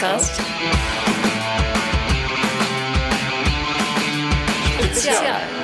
Podcast. 0.00 0.40
Spezial. 4.78 5.59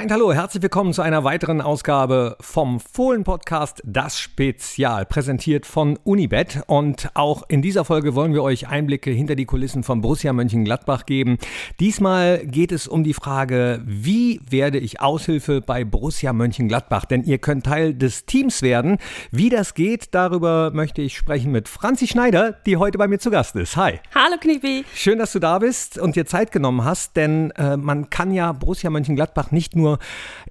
Und 0.00 0.12
hallo, 0.12 0.32
herzlich 0.32 0.62
willkommen 0.62 0.92
zu 0.92 1.02
einer 1.02 1.24
weiteren 1.24 1.60
Ausgabe 1.60 2.36
vom 2.40 2.78
Fohlen-Podcast 2.78 3.82
Das 3.84 4.20
Spezial, 4.20 5.04
präsentiert 5.04 5.66
von 5.66 5.98
Unibet. 6.04 6.62
Und 6.68 7.10
auch 7.14 7.42
in 7.48 7.62
dieser 7.62 7.84
Folge 7.84 8.14
wollen 8.14 8.32
wir 8.32 8.44
euch 8.44 8.68
Einblicke 8.68 9.10
hinter 9.10 9.34
die 9.34 9.44
Kulissen 9.44 9.82
von 9.82 10.00
Borussia 10.00 10.32
Mönchengladbach 10.32 11.04
geben. 11.04 11.38
Diesmal 11.80 12.46
geht 12.46 12.70
es 12.70 12.86
um 12.86 13.02
die 13.02 13.12
Frage, 13.12 13.82
wie 13.84 14.40
werde 14.48 14.78
ich 14.78 15.00
Aushilfe 15.00 15.60
bei 15.60 15.84
Borussia 15.84 16.32
Mönchengladbach? 16.32 17.04
Denn 17.04 17.24
ihr 17.24 17.38
könnt 17.38 17.66
Teil 17.66 17.92
des 17.92 18.24
Teams 18.24 18.62
werden. 18.62 18.98
Wie 19.32 19.48
das 19.48 19.74
geht, 19.74 20.14
darüber 20.14 20.70
möchte 20.72 21.02
ich 21.02 21.16
sprechen 21.16 21.50
mit 21.50 21.68
Franzi 21.68 22.06
Schneider, 22.06 22.52
die 22.52 22.76
heute 22.76 22.98
bei 22.98 23.08
mir 23.08 23.18
zu 23.18 23.32
Gast 23.32 23.56
ist. 23.56 23.76
Hi. 23.76 23.98
Hallo 24.14 24.36
Knipi. 24.40 24.84
Schön, 24.94 25.18
dass 25.18 25.32
du 25.32 25.40
da 25.40 25.58
bist 25.58 25.98
und 25.98 26.14
dir 26.14 26.24
Zeit 26.24 26.52
genommen 26.52 26.84
hast, 26.84 27.16
denn 27.16 27.50
äh, 27.52 27.76
man 27.76 28.10
kann 28.10 28.30
ja 28.30 28.52
Borussia 28.52 28.90
Mönchengladbach 28.90 29.50
nicht 29.50 29.74
nur 29.74 29.87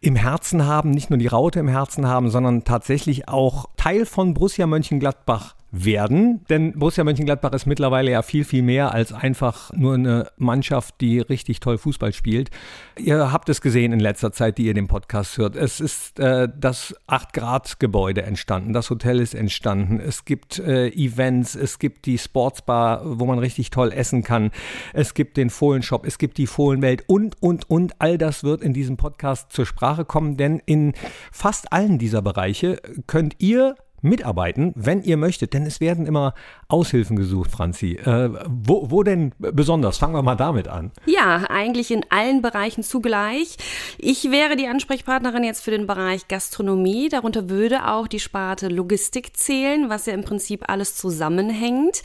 im 0.02 0.16
Herzen 0.16 0.66
haben, 0.66 0.92
nicht 0.92 1.10
nur 1.10 1.20
die 1.20 1.28
Raute 1.28 1.60
im 1.60 1.68
Herzen 1.68 2.08
haben, 2.08 2.30
sondern 2.30 2.64
tatsächlich 2.64 3.28
auch 3.28 3.70
Teil 3.78 4.06
von 4.06 4.34
Borussia 4.34 4.66
Mönchengladbach 4.66 5.57
werden. 5.72 6.46
Denn 6.50 6.74
Borussia 6.74 7.04
Mönchengladbach 7.04 7.52
ist 7.52 7.66
mittlerweile 7.66 8.12
ja 8.12 8.22
viel, 8.22 8.46
viel 8.46 8.62
mehr 8.62 8.94
als 8.94 9.12
einfach 9.12 9.72
nur 9.74 9.96
eine 9.96 10.32
Mannschaft, 10.38 10.96
die 11.02 11.20
richtig 11.20 11.60
toll 11.60 11.78
Fußball 11.78 12.14
spielt. 12.14 12.50
Ihr 12.98 13.32
habt 13.34 13.50
es 13.50 13.60
gesehen 13.60 13.92
in 13.92 14.00
letzter 14.00 14.32
Zeit, 14.32 14.58
die 14.58 14.66
ihr 14.66 14.74
den 14.74 14.88
Podcast 14.88 15.38
hört. 15.38 15.56
Es 15.56 15.82
ist 15.82 16.20
äh, 16.20 16.48
das 16.58 16.96
8-Grad-Gebäude 17.08 18.22
entstanden, 18.24 18.72
das 18.74 18.90
Hotel 18.90 19.20
ist 19.20 19.36
entstanden, 19.36 20.00
es 20.00 20.24
gibt 20.24 20.60
äh, 20.60 20.88
Events, 20.90 21.56
es 21.56 21.80
gibt 21.80 22.06
die 22.06 22.18
Sportsbar, 22.18 23.02
wo 23.04 23.26
man 23.26 23.40
richtig 23.40 23.70
toll 23.70 23.92
essen 23.92 24.24
kann, 24.24 24.52
es 24.94 25.14
gibt 25.14 25.36
den 25.36 25.50
Fohlenshop, 25.50 26.06
es 26.06 26.18
gibt 26.18 26.38
die 26.38 26.48
Fohlenwelt 26.48 27.04
und, 27.08 27.42
und, 27.42 27.70
und. 27.70 27.96
All 28.00 28.18
das 28.18 28.44
wird 28.44 28.62
in 28.62 28.74
diesem 28.74 28.96
Podcast 28.96 29.52
zur 29.52 29.66
Sprache 29.66 30.06
kommen, 30.06 30.38
denn 30.38 30.62
in 30.66 30.94
fast 31.32 31.74
allen 31.74 31.98
dieser 31.98 32.22
Bereiche 32.22 32.80
könnt 33.06 33.36
ihr 33.40 33.76
mitarbeiten, 34.02 34.74
wenn 34.76 35.02
ihr 35.02 35.18
möchtet, 35.18 35.54
denn 35.54 35.66
es 35.66 35.80
werden 35.80 36.06
immer 36.06 36.34
Aushilfen 36.68 37.16
gesucht, 37.16 37.52
Franzi. 37.52 37.94
Äh, 37.94 38.30
wo, 38.48 38.92
wo 38.92 39.04
denn 39.04 39.34
besonders? 39.38 39.98
Fangen 39.98 40.14
wir 40.14 40.22
mal 40.22 40.36
damit 40.36 40.68
an. 40.68 40.92
Ja, 41.06 41.46
eigentlich 41.50 41.92
in 41.92 42.06
allen 42.10 42.42
Bereichen 42.42 42.84
zugleich. 42.84 43.58
Ich 43.98 44.32
wäre 44.32 44.56
die 44.56 44.68
Ansprechpartnerin 44.68 45.44
jetzt 45.44 45.64
für 45.64 45.72
den 45.72 45.88
Bereich 45.88 46.28
Gastronomie. 46.28 47.10
Darunter 47.10 47.50
würde 47.50 47.88
auch 47.88 48.08
die 48.08 48.20
Sparte 48.20 48.68
Logistik 48.68 49.36
zählen, 49.36 49.90
was 49.90 50.06
ja 50.06 50.14
im 50.14 50.24
Prinzip 50.24 50.70
alles 50.70 50.96
zusammenhängt. 50.96 52.04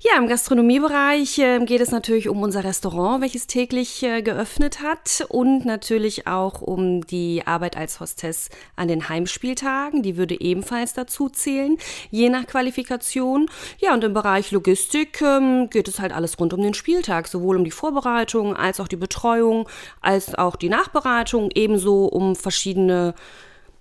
Ja, 0.00 0.18
im 0.18 0.28
Gastronomiebereich 0.28 1.38
äh, 1.38 1.64
geht 1.64 1.80
es 1.80 1.90
natürlich 1.90 2.28
um 2.28 2.42
unser 2.42 2.64
Restaurant, 2.64 3.22
welches 3.22 3.46
täglich 3.46 4.02
äh, 4.02 4.22
geöffnet 4.22 4.80
hat 4.82 5.24
und 5.28 5.64
natürlich 5.64 6.26
auch 6.26 6.62
um 6.62 7.06
die 7.06 7.42
Arbeit 7.46 7.76
als 7.76 8.00
Hostess 8.00 8.48
an 8.76 8.88
den 8.88 9.08
Heimspieltagen. 9.08 10.02
Die 10.02 10.16
würde 10.16 10.40
ebenfalls 10.40 10.92
dazu 10.92 11.28
zählen, 11.32 11.76
je 12.10 12.28
nach 12.28 12.46
Qualifikation. 12.46 13.48
Ja, 13.78 13.94
und 13.94 14.04
im 14.04 14.14
Bereich 14.14 14.50
Logistik 14.50 15.20
ähm, 15.22 15.70
geht 15.70 15.88
es 15.88 16.00
halt 16.00 16.12
alles 16.12 16.38
rund 16.38 16.52
um 16.52 16.62
den 16.62 16.74
Spieltag, 16.74 17.28
sowohl 17.28 17.56
um 17.56 17.64
die 17.64 17.70
Vorbereitung 17.70 18.56
als 18.56 18.80
auch 18.80 18.88
die 18.88 18.96
Betreuung, 18.96 19.68
als 20.00 20.34
auch 20.34 20.56
die 20.56 20.68
Nachbereitung, 20.68 21.50
ebenso 21.54 22.06
um 22.06 22.36
verschiedene 22.36 23.14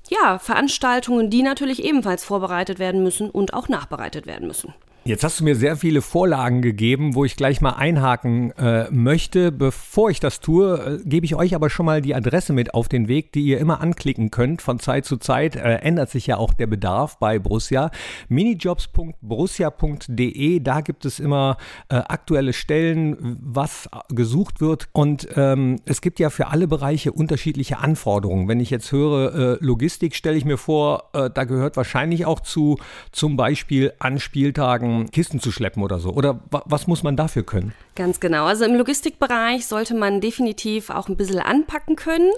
ja, 0.09 0.39
Veranstaltungen, 0.39 1.29
die 1.29 1.41
natürlich 1.41 1.83
ebenfalls 1.83 2.23
vorbereitet 2.23 2.79
werden 2.79 3.03
müssen 3.03 3.29
und 3.29 3.53
auch 3.53 3.69
nachbereitet 3.69 4.25
werden 4.25 4.47
müssen. 4.47 4.73
Jetzt 5.03 5.23
hast 5.23 5.39
du 5.39 5.43
mir 5.43 5.55
sehr 5.55 5.77
viele 5.77 6.03
Vorlagen 6.03 6.61
gegeben, 6.61 7.15
wo 7.15 7.25
ich 7.25 7.35
gleich 7.35 7.59
mal 7.59 7.71
einhaken 7.71 8.51
äh, 8.51 8.85
möchte. 8.91 9.51
Bevor 9.51 10.11
ich 10.11 10.19
das 10.19 10.41
tue, 10.41 10.99
äh, 11.01 11.03
gebe 11.03 11.25
ich 11.25 11.33
euch 11.33 11.55
aber 11.55 11.71
schon 11.71 11.87
mal 11.87 12.03
die 12.03 12.13
Adresse 12.13 12.53
mit 12.53 12.75
auf 12.75 12.87
den 12.87 13.07
Weg, 13.07 13.31
die 13.31 13.41
ihr 13.41 13.57
immer 13.57 13.81
anklicken 13.81 14.29
könnt. 14.29 14.61
Von 14.61 14.77
Zeit 14.77 15.05
zu 15.05 15.17
Zeit 15.17 15.55
äh, 15.55 15.77
ändert 15.77 16.11
sich 16.11 16.27
ja 16.27 16.37
auch 16.37 16.53
der 16.53 16.67
Bedarf 16.67 17.17
bei 17.17 17.39
Borussia. 17.39 17.89
minijobs.borussia.de, 18.29 20.59
da 20.59 20.81
gibt 20.81 21.05
es 21.05 21.19
immer 21.19 21.57
äh, 21.89 21.95
aktuelle 21.95 22.53
Stellen, 22.53 23.39
was 23.41 23.89
gesucht 24.09 24.61
wird. 24.61 24.87
Und 24.91 25.29
ähm, 25.35 25.77
es 25.85 26.01
gibt 26.01 26.19
ja 26.19 26.29
für 26.29 26.49
alle 26.49 26.67
Bereiche 26.67 27.11
unterschiedliche 27.11 27.79
Anforderungen. 27.79 28.47
Wenn 28.47 28.59
ich 28.59 28.69
jetzt 28.69 28.91
höre 28.91 29.33
äh, 29.33 29.57
Logistik, 29.65 30.15
stelle 30.15 30.37
ich 30.37 30.45
mir 30.45 30.59
vor, 30.59 31.09
äh, 31.13 31.31
da 31.33 31.45
gehört 31.45 31.75
wahrscheinlich 31.75 32.27
auch 32.27 32.41
zu 32.41 32.77
zum 33.11 33.35
Beispiel 33.35 33.93
an 33.97 34.19
Spieltagen 34.19 34.90
Kisten 35.11 35.39
zu 35.39 35.51
schleppen 35.51 35.83
oder 35.83 35.99
so? 35.99 36.11
Oder 36.11 36.39
was 36.49 36.87
muss 36.87 37.03
man 37.03 37.15
dafür 37.15 37.43
können? 37.43 37.73
Ganz 37.95 38.19
genau. 38.19 38.45
Also 38.45 38.65
im 38.65 38.75
Logistikbereich 38.75 39.67
sollte 39.67 39.93
man 39.93 40.21
definitiv 40.21 40.89
auch 40.89 41.09
ein 41.09 41.17
bisschen 41.17 41.39
anpacken 41.39 41.95
können. 41.95 42.31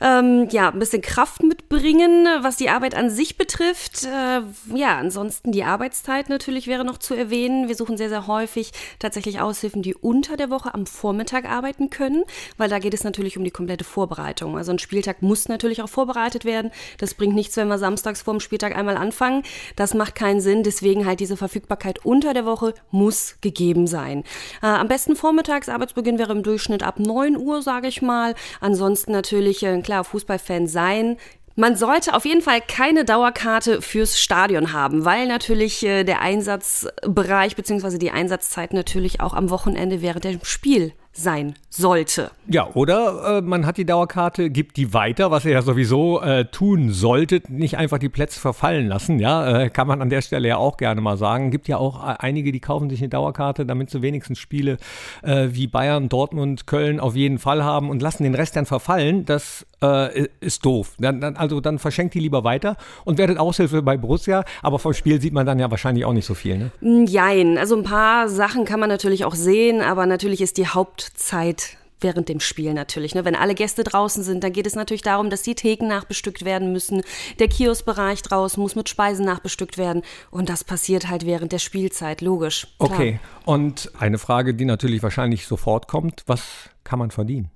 Ähm, 0.00 0.48
ja, 0.50 0.70
ein 0.70 0.78
bisschen 0.78 1.02
Kraft 1.02 1.42
mitbringen, 1.42 2.26
was 2.40 2.56
die 2.56 2.70
Arbeit 2.70 2.94
an 2.94 3.10
sich 3.10 3.36
betrifft. 3.36 4.04
Äh, 4.04 4.40
ja, 4.74 4.98
ansonsten 4.98 5.52
die 5.52 5.64
Arbeitszeit 5.64 6.28
natürlich 6.28 6.66
wäre 6.66 6.84
noch 6.84 6.98
zu 6.98 7.14
erwähnen. 7.14 7.68
Wir 7.68 7.76
suchen 7.76 7.96
sehr, 7.96 8.08
sehr 8.08 8.26
häufig 8.26 8.72
tatsächlich 8.98 9.40
Aushilfen, 9.40 9.82
die 9.82 9.94
unter 9.94 10.36
der 10.36 10.50
Woche 10.50 10.74
am 10.74 10.86
Vormittag 10.86 11.44
arbeiten 11.44 11.90
können, 11.90 12.24
weil 12.56 12.68
da 12.68 12.78
geht 12.78 12.94
es 12.94 13.04
natürlich 13.04 13.36
um 13.36 13.44
die 13.44 13.50
komplette 13.50 13.84
Vorbereitung. 13.84 14.56
Also 14.56 14.72
ein 14.72 14.78
Spieltag 14.78 15.22
muss 15.22 15.48
natürlich 15.48 15.82
auch 15.82 15.88
vorbereitet 15.88 16.44
werden. 16.44 16.72
Das 16.98 17.14
bringt 17.14 17.34
nichts, 17.34 17.56
wenn 17.56 17.68
wir 17.68 17.78
samstags 17.78 18.22
vor 18.22 18.34
dem 18.34 18.40
Spieltag 18.40 18.76
einmal 18.76 18.96
anfangen. 18.96 19.42
Das 19.76 19.94
macht 19.94 20.14
keinen 20.14 20.40
Sinn. 20.40 20.62
Deswegen 20.62 21.06
halt 21.06 21.20
diese 21.20 21.36
Verfügbarkeit 21.36 21.85
Verfügbarkeit 21.86 22.04
unter 22.04 22.34
der 22.34 22.44
Woche 22.44 22.74
muss 22.90 23.36
gegeben 23.40 23.86
sein. 23.86 24.24
Äh, 24.62 24.66
am 24.66 24.88
besten 24.88 25.16
vormittags, 25.16 25.68
Arbeitsbeginn 25.68 26.18
wäre 26.18 26.32
im 26.32 26.42
Durchschnitt 26.42 26.82
ab 26.82 26.98
9 26.98 27.36
Uhr, 27.36 27.62
sage 27.62 27.88
ich 27.88 28.02
mal. 28.02 28.34
Ansonsten 28.60 29.12
natürlich, 29.12 29.62
äh, 29.62 29.80
klar, 29.82 30.04
Fußballfan 30.04 30.66
sein. 30.66 31.16
Man 31.58 31.74
sollte 31.74 32.12
auf 32.14 32.26
jeden 32.26 32.42
Fall 32.42 32.60
keine 32.60 33.06
Dauerkarte 33.06 33.80
fürs 33.80 34.20
Stadion 34.20 34.74
haben, 34.74 35.06
weil 35.06 35.26
natürlich 35.26 35.82
äh, 35.84 36.04
der 36.04 36.20
Einsatzbereich 36.20 37.56
bzw. 37.56 37.98
die 37.98 38.10
Einsatzzeit 38.10 38.74
natürlich 38.74 39.20
auch 39.20 39.32
am 39.32 39.48
Wochenende 39.48 40.02
während 40.02 40.24
dem 40.24 40.44
Spiel 40.44 40.92
sein 41.12 41.54
sollte. 41.70 42.30
Ja, 42.48 42.68
oder 42.74 43.38
äh, 43.38 43.40
man 43.40 43.66
hat 43.66 43.76
die 43.76 43.84
Dauerkarte, 43.84 44.50
gibt 44.50 44.76
die 44.76 44.94
weiter, 44.94 45.32
was 45.32 45.44
ihr 45.44 45.50
ja 45.50 45.62
sowieso 45.62 46.20
äh, 46.20 46.44
tun 46.44 46.90
solltet, 46.92 47.50
nicht 47.50 47.76
einfach 47.76 47.98
die 47.98 48.08
Plätze 48.08 48.38
verfallen 48.38 48.86
lassen, 48.86 49.18
ja, 49.18 49.62
äh, 49.62 49.68
kann 49.68 49.88
man 49.88 50.00
an 50.00 50.10
der 50.10 50.22
Stelle 50.22 50.46
ja 50.46 50.56
auch 50.56 50.76
gerne 50.76 51.00
mal 51.00 51.16
sagen. 51.16 51.50
Gibt 51.50 51.66
ja 51.66 51.78
auch 51.78 52.06
äh, 52.06 52.14
einige, 52.20 52.52
die 52.52 52.60
kaufen 52.60 52.88
sich 52.88 53.00
eine 53.00 53.08
Dauerkarte, 53.08 53.66
damit 53.66 53.90
sie 53.90 54.00
wenigstens 54.00 54.38
Spiele 54.38 54.76
äh, 55.22 55.48
wie 55.50 55.66
Bayern, 55.66 56.08
Dortmund, 56.08 56.68
Köln 56.68 57.00
auf 57.00 57.16
jeden 57.16 57.40
Fall 57.40 57.64
haben 57.64 57.90
und 57.90 58.00
lassen 58.00 58.22
den 58.22 58.36
Rest 58.36 58.54
dann 58.54 58.66
verfallen. 58.66 59.24
Das 59.24 59.66
äh, 59.82 60.26
ist 60.38 60.64
doof. 60.64 60.94
Dann, 60.98 61.20
dann, 61.20 61.36
also 61.36 61.60
dann 61.60 61.80
verschenkt 61.80 62.14
die 62.14 62.20
lieber 62.20 62.44
weiter 62.44 62.76
und 63.04 63.18
werdet 63.18 63.38
Aushilfe 63.38 63.82
bei 63.82 63.96
Borussia, 63.96 64.44
aber 64.62 64.78
vom 64.78 64.92
Spiel 64.92 65.20
sieht 65.20 65.32
man 65.32 65.46
dann 65.46 65.58
ja 65.58 65.68
wahrscheinlich 65.70 66.04
auch 66.04 66.12
nicht 66.12 66.26
so 66.26 66.34
viel, 66.34 66.58
ne? 66.58 67.06
Jein, 67.06 67.58
also 67.58 67.76
ein 67.76 67.82
paar 67.82 68.28
Sachen 68.28 68.64
kann 68.64 68.78
man 68.78 68.88
natürlich 68.88 69.24
auch 69.24 69.34
sehen, 69.34 69.80
aber 69.80 70.06
natürlich 70.06 70.40
ist 70.40 70.58
die 70.58 70.68
Hauptzeit 70.68 71.76
während 72.00 72.28
dem 72.28 72.40
Spiel 72.40 72.74
natürlich. 72.74 73.14
Ne? 73.14 73.24
Wenn 73.24 73.34
alle 73.34 73.54
Gäste 73.54 73.84
draußen 73.84 74.22
sind, 74.22 74.44
dann 74.44 74.52
geht 74.52 74.66
es 74.66 74.74
natürlich 74.74 75.02
darum, 75.02 75.30
dass 75.30 75.42
die 75.42 75.54
Theken 75.54 75.88
nachbestückt 75.88 76.44
werden 76.44 76.72
müssen. 76.72 77.02
Der 77.38 77.48
Kioskbereich 77.48 78.22
draußen 78.22 78.62
muss 78.62 78.74
mit 78.74 78.88
Speisen 78.88 79.24
nachbestückt 79.24 79.78
werden. 79.78 80.02
Und 80.30 80.48
das 80.48 80.64
passiert 80.64 81.08
halt 81.08 81.26
während 81.26 81.52
der 81.52 81.58
Spielzeit, 81.58 82.20
logisch. 82.20 82.68
Klar. 82.78 82.92
Okay, 82.92 83.20
und 83.44 83.90
eine 83.98 84.18
Frage, 84.18 84.54
die 84.54 84.64
natürlich 84.64 85.02
wahrscheinlich 85.02 85.46
sofort 85.46 85.88
kommt, 85.88 86.22
was 86.26 86.42
kann 86.84 86.98
man 86.98 87.10
verdienen? 87.10 87.50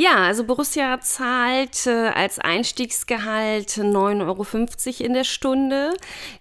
Ja, 0.00 0.16
also 0.24 0.44
Borussia 0.44 0.98
zahlt 1.02 1.86
äh, 1.86 2.08
als 2.14 2.38
Einstiegsgehalt 2.38 3.68
9,50 3.68 4.22
Euro 4.22 5.06
in 5.06 5.12
der 5.12 5.24
Stunde. 5.24 5.92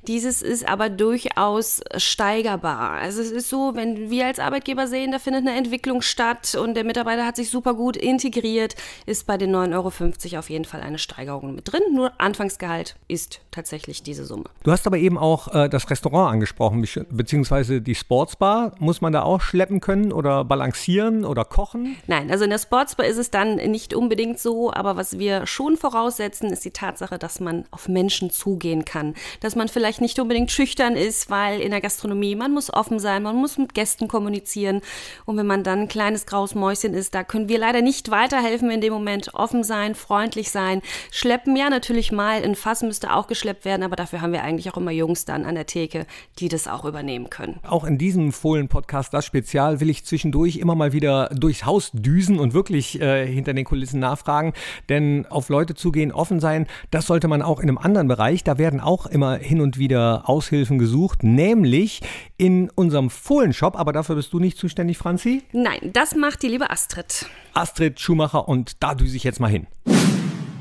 Dieses 0.07 0.41
ist 0.41 0.65
aber 0.65 0.89
durchaus 0.89 1.81
steigerbar. 1.97 2.91
Also 2.91 3.21
es 3.21 3.31
ist 3.31 3.49
so, 3.49 3.75
wenn 3.75 4.09
wir 4.09 4.27
als 4.27 4.39
Arbeitgeber 4.39 4.87
sehen, 4.87 5.11
da 5.11 5.19
findet 5.19 5.45
eine 5.45 5.57
Entwicklung 5.57 6.01
statt 6.01 6.55
und 6.55 6.75
der 6.75 6.85
Mitarbeiter 6.85 7.25
hat 7.25 7.35
sich 7.35 7.49
super 7.49 7.73
gut 7.73 7.97
integriert, 7.97 8.75
ist 9.05 9.27
bei 9.27 9.37
den 9.37 9.53
9,50 9.53 9.75
Euro 9.75 10.39
auf 10.39 10.49
jeden 10.49 10.63
Fall 10.63 10.79
eine 10.79 10.97
Steigerung 10.97 11.53
mit 11.53 11.69
drin. 11.69 11.81
Nur 11.93 12.13
Anfangsgehalt 12.17 12.95
ist 13.09 13.41
tatsächlich 13.51 14.03
diese 14.03 14.25
Summe. 14.25 14.45
Du 14.63 14.71
hast 14.71 14.87
aber 14.87 14.97
eben 14.97 15.17
auch 15.17 15.53
äh, 15.53 15.67
das 15.67 15.89
Restaurant 15.89 16.31
angesprochen, 16.31 16.87
beziehungsweise 17.09 17.81
die 17.81 17.95
Sportsbar. 17.95 18.71
Muss 18.79 19.01
man 19.01 19.11
da 19.11 19.23
auch 19.23 19.41
schleppen 19.41 19.81
können 19.81 20.13
oder 20.13 20.45
balancieren 20.45 21.25
oder 21.25 21.43
kochen? 21.43 21.97
Nein, 22.07 22.31
also 22.31 22.45
in 22.45 22.51
der 22.51 22.59
Sportsbar 22.59 23.05
ist 23.09 23.17
es 23.17 23.31
dann 23.31 23.55
nicht 23.55 23.93
unbedingt 23.93 24.39
so, 24.39 24.71
aber 24.71 24.95
was 24.95 25.19
wir 25.19 25.45
schon 25.47 25.75
voraussetzen, 25.75 26.51
ist 26.51 26.63
die 26.63 26.71
Tatsache, 26.71 27.17
dass 27.17 27.39
man 27.39 27.65
auf 27.71 27.89
Menschen 27.89 28.29
zugehen 28.29 28.85
kann. 28.85 29.15
Dass 29.41 29.55
man 29.55 29.67
vielleicht 29.67 29.99
nicht 29.99 30.19
unbedingt 30.19 30.51
schüchtern 30.51 30.95
ist, 30.95 31.29
weil 31.29 31.59
in 31.59 31.71
der 31.71 31.81
Gastronomie 31.81 32.35
man 32.35 32.53
muss 32.53 32.71
offen 32.71 32.99
sein, 32.99 33.23
man 33.23 33.35
muss 33.35 33.57
mit 33.57 33.73
Gästen 33.73 34.07
kommunizieren. 34.07 34.81
Und 35.25 35.37
wenn 35.37 35.47
man 35.47 35.63
dann 35.63 35.79
ein 35.79 35.87
kleines 35.87 36.25
graues 36.25 36.55
Mäuschen 36.55 36.93
ist, 36.93 37.15
da 37.15 37.23
können 37.23 37.49
wir 37.49 37.57
leider 37.57 37.81
nicht 37.81 38.11
weiterhelfen 38.11 38.69
in 38.69 38.81
dem 38.81 38.93
Moment. 38.93 39.33
Offen 39.33 39.63
sein, 39.63 39.95
freundlich 39.95 40.51
sein, 40.51 40.81
schleppen. 41.11 41.55
Ja, 41.55 41.69
natürlich 41.69 42.11
mal 42.11 42.43
ein 42.43 42.55
Fass 42.55 42.83
müsste 42.83 43.13
auch 43.13 43.27
geschleppt 43.27 43.65
werden, 43.65 43.83
aber 43.83 43.95
dafür 43.95 44.21
haben 44.21 44.33
wir 44.33 44.43
eigentlich 44.43 44.71
auch 44.71 44.77
immer 44.77 44.91
Jungs 44.91 45.25
dann 45.25 45.45
an 45.45 45.55
der 45.55 45.65
Theke, 45.65 46.05
die 46.37 46.47
das 46.47 46.67
auch 46.67 46.85
übernehmen 46.85 47.29
können. 47.29 47.59
Auch 47.67 47.85
in 47.85 47.97
diesem 47.97 48.31
Fohlen-Podcast, 48.31 49.13
das 49.13 49.25
Spezial, 49.25 49.79
will 49.79 49.89
ich 49.89 50.05
zwischendurch 50.05 50.57
immer 50.57 50.75
mal 50.75 50.93
wieder 50.93 51.29
durchs 51.29 51.65
Haus 51.65 51.89
düsen 51.93 52.39
und 52.39 52.53
wirklich 52.53 52.98
äh, 52.99 53.25
hinter 53.25 53.53
den 53.53 53.65
Kulissen 53.65 53.99
nachfragen. 53.99 54.53
Denn 54.89 55.25
auf 55.29 55.49
Leute 55.49 55.75
zugehen, 55.75 56.11
offen 56.11 56.39
sein, 56.39 56.67
das 56.91 57.07
sollte 57.07 57.27
man 57.27 57.41
auch 57.41 57.59
in 57.59 57.69
einem 57.69 57.77
anderen 57.77 58.07
Bereich. 58.07 58.43
Da 58.43 58.57
werden 58.57 58.79
auch 58.79 59.05
immer 59.05 59.35
hin 59.35 59.61
und 59.61 59.77
wieder 59.77 60.23
Aushilfen 60.29 60.77
gesucht, 60.77 61.23
nämlich 61.23 62.01
in 62.37 62.69
unserem 62.69 63.09
Fohlenshop. 63.09 63.77
Aber 63.77 63.93
dafür 63.93 64.15
bist 64.15 64.33
du 64.33 64.39
nicht 64.39 64.57
zuständig, 64.57 64.97
Franzi? 64.97 65.43
Nein, 65.51 65.91
das 65.93 66.15
macht 66.15 66.43
die 66.43 66.47
liebe 66.47 66.69
Astrid. 66.69 67.25
Astrid 67.53 67.99
Schumacher 67.99 68.47
und 68.47 68.83
da 68.83 68.95
düse 68.95 69.15
ich 69.15 69.23
jetzt 69.23 69.39
mal 69.39 69.49
hin. 69.49 69.67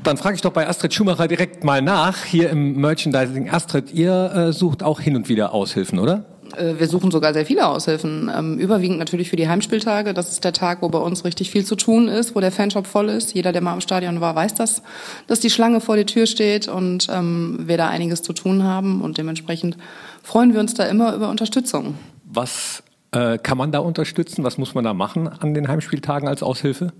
Dann 0.03 0.17
frage 0.17 0.35
ich 0.35 0.41
doch 0.41 0.53
bei 0.53 0.67
Astrid 0.67 0.93
Schumacher 0.93 1.27
direkt 1.27 1.63
mal 1.63 1.81
nach, 1.81 2.23
hier 2.23 2.49
im 2.49 2.79
Merchandising. 2.79 3.49
Astrid, 3.49 3.91
ihr 3.93 4.31
äh, 4.33 4.53
sucht 4.53 4.81
auch 4.81 5.01
hin 5.01 5.15
und 5.15 5.27
wieder 5.27 5.53
Aushilfen, 5.53 5.99
oder? 5.99 6.25
Äh, 6.57 6.79
wir 6.79 6.87
suchen 6.87 7.11
sogar 7.11 7.33
sehr 7.33 7.45
viele 7.45 7.67
Aushilfen. 7.67 8.31
Ähm, 8.35 8.57
überwiegend 8.57 8.99
natürlich 8.99 9.29
für 9.29 9.35
die 9.35 9.47
Heimspieltage. 9.47 10.13
Das 10.13 10.29
ist 10.31 10.43
der 10.43 10.53
Tag, 10.53 10.81
wo 10.81 10.89
bei 10.89 10.99
uns 10.99 11.25
richtig 11.25 11.51
viel 11.51 11.65
zu 11.65 11.75
tun 11.75 12.07
ist, 12.07 12.35
wo 12.35 12.39
der 12.39 12.51
Fanshop 12.51 12.87
voll 12.87 13.09
ist. 13.09 13.33
Jeder, 13.33 13.51
der 13.51 13.61
mal 13.61 13.73
im 13.73 13.81
Stadion 13.81 14.21
war, 14.21 14.35
weiß 14.35 14.55
das, 14.55 14.81
dass 15.27 15.39
die 15.39 15.49
Schlange 15.49 15.81
vor 15.81 15.95
der 15.95 16.05
Tür 16.05 16.25
steht 16.25 16.67
und 16.67 17.07
ähm, 17.11 17.59
wir 17.65 17.77
da 17.77 17.89
einiges 17.89 18.21
zu 18.21 18.33
tun 18.33 18.63
haben. 18.63 19.01
Und 19.01 19.17
dementsprechend 19.17 19.77
freuen 20.23 20.53
wir 20.53 20.59
uns 20.59 20.73
da 20.73 20.85
immer 20.85 21.15
über 21.15 21.29
Unterstützung. 21.29 21.95
Was 22.25 22.83
äh, 23.11 23.37
kann 23.37 23.57
man 23.57 23.71
da 23.71 23.79
unterstützen? 23.79 24.43
Was 24.43 24.57
muss 24.57 24.75
man 24.75 24.83
da 24.83 24.93
machen 24.93 25.27
an 25.27 25.53
den 25.53 25.67
Heimspieltagen 25.67 26.27
als 26.27 26.43
Aushilfe? 26.43 26.93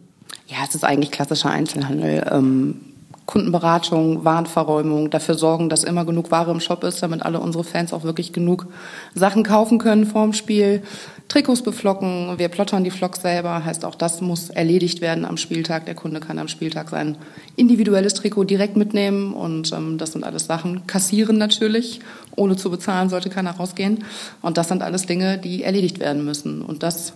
Ja, 0.48 0.58
es 0.68 0.76
ist 0.76 0.84
eigentlich 0.84 1.12
klassischer 1.12 1.50
Einzelhandel. 1.50 2.26
Ähm, 2.32 2.82
Kundenberatung, 3.30 4.26
Warenverräumung, 4.26 5.12
dafür 5.12 5.36
sorgen, 5.36 5.70
dass 5.70 5.84
immer 5.84 6.04
genug 6.04 6.32
Ware 6.32 6.50
im 6.50 6.60
Shop 6.60 6.84
ist, 6.84 7.04
damit 7.04 7.22
alle 7.22 7.40
unsere 7.40 7.64
Fans 7.64 7.94
auch 7.94 8.04
wirklich 8.04 8.34
genug 8.34 8.66
Sachen 9.14 9.44
kaufen 9.44 9.78
können 9.78 10.08
vorm 10.08 10.34
Spiel. 10.34 10.82
Trikots 11.28 11.62
beflocken, 11.62 12.40
wir 12.40 12.48
plottern 12.48 12.84
die 12.84 12.90
Flocks 12.90 13.22
selber, 13.22 13.64
heißt 13.64 13.86
auch 13.86 13.94
das 13.94 14.22
muss 14.22 14.50
erledigt 14.50 15.02
werden 15.02 15.26
am 15.26 15.38
Spieltag. 15.38 15.86
Der 15.86 15.94
Kunde 15.94 16.22
kann 16.22 16.40
am 16.40 16.48
Spieltag 16.48 16.90
sein 16.90 17.20
individuelles 17.56 18.16
Trikot 18.16 18.46
direkt 18.46 18.76
mitnehmen 18.76 19.36
und 19.36 19.72
ähm, 19.74 20.00
das 20.00 20.14
sind 20.14 20.24
alles 20.24 20.48
Sachen. 20.48 20.88
Kassieren 20.88 21.38
natürlich, 21.38 22.00
ohne 22.36 22.56
zu 22.56 22.72
bezahlen 22.72 23.10
sollte 23.10 23.30
keiner 23.30 23.52
rausgehen. 23.52 24.06
Und 24.42 24.58
das 24.58 24.70
sind 24.70 24.82
alles 24.82 25.06
Dinge, 25.06 25.38
die 25.38 25.62
erledigt 25.62 26.00
werden 26.00 26.26
müssen. 26.26 26.64
Und 26.64 26.82
das 26.82 27.14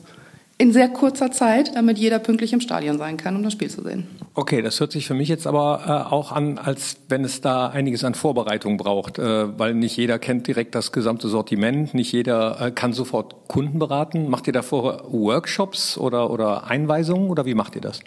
in 0.58 0.72
sehr 0.72 0.88
kurzer 0.90 1.32
Zeit, 1.32 1.76
damit 1.76 1.98
jeder 1.98 2.20
pünktlich 2.20 2.54
im 2.54 2.62
Stadion 2.62 2.98
sein 2.98 3.18
kann, 3.18 3.36
um 3.36 3.44
das 3.44 3.54
Spiel 3.54 3.70
zu 3.70 3.82
sehen. 3.82 4.08
Okay, 4.36 4.62
das 4.62 4.80
hört 4.80 4.92
sich 4.92 5.06
für 5.08 5.14
mich 5.14 5.28
jetzt 5.28 5.48
aber 5.48 5.84
äh, 5.86 6.14
auch 6.14 6.32
an, 6.32 6.58
als 6.58 6.98
wenn 7.10 7.24
es 7.24 7.42
da 7.42 7.68
einiges 7.68 8.04
an 8.04 8.14
Vorbereitung 8.14 8.78
braucht, 8.78 9.20
äh, 9.20 9.60
weil 9.60 9.74
nicht 9.74 9.98
jeder 9.98 10.20
kennt 10.20 10.48
direkt 10.48 10.76
das 10.76 10.92
gesamte 10.92 11.28
Sortiment, 11.28 11.94
nicht 11.94 12.12
jeder 12.12 12.62
äh, 12.62 12.72
kann 12.72 12.94
sofort 12.94 13.48
Kunden 13.48 13.80
beraten. 13.80 14.30
Macht 14.30 14.48
ihr 14.48 14.54
davor 14.54 15.04
Workshops 15.12 15.98
oder, 15.98 16.30
oder 16.30 16.66
Einweisungen 16.68 17.30
oder 17.30 17.46
wie 17.46 17.56
macht 17.56 17.76
ihr 17.76 17.82
das? 17.82 18.00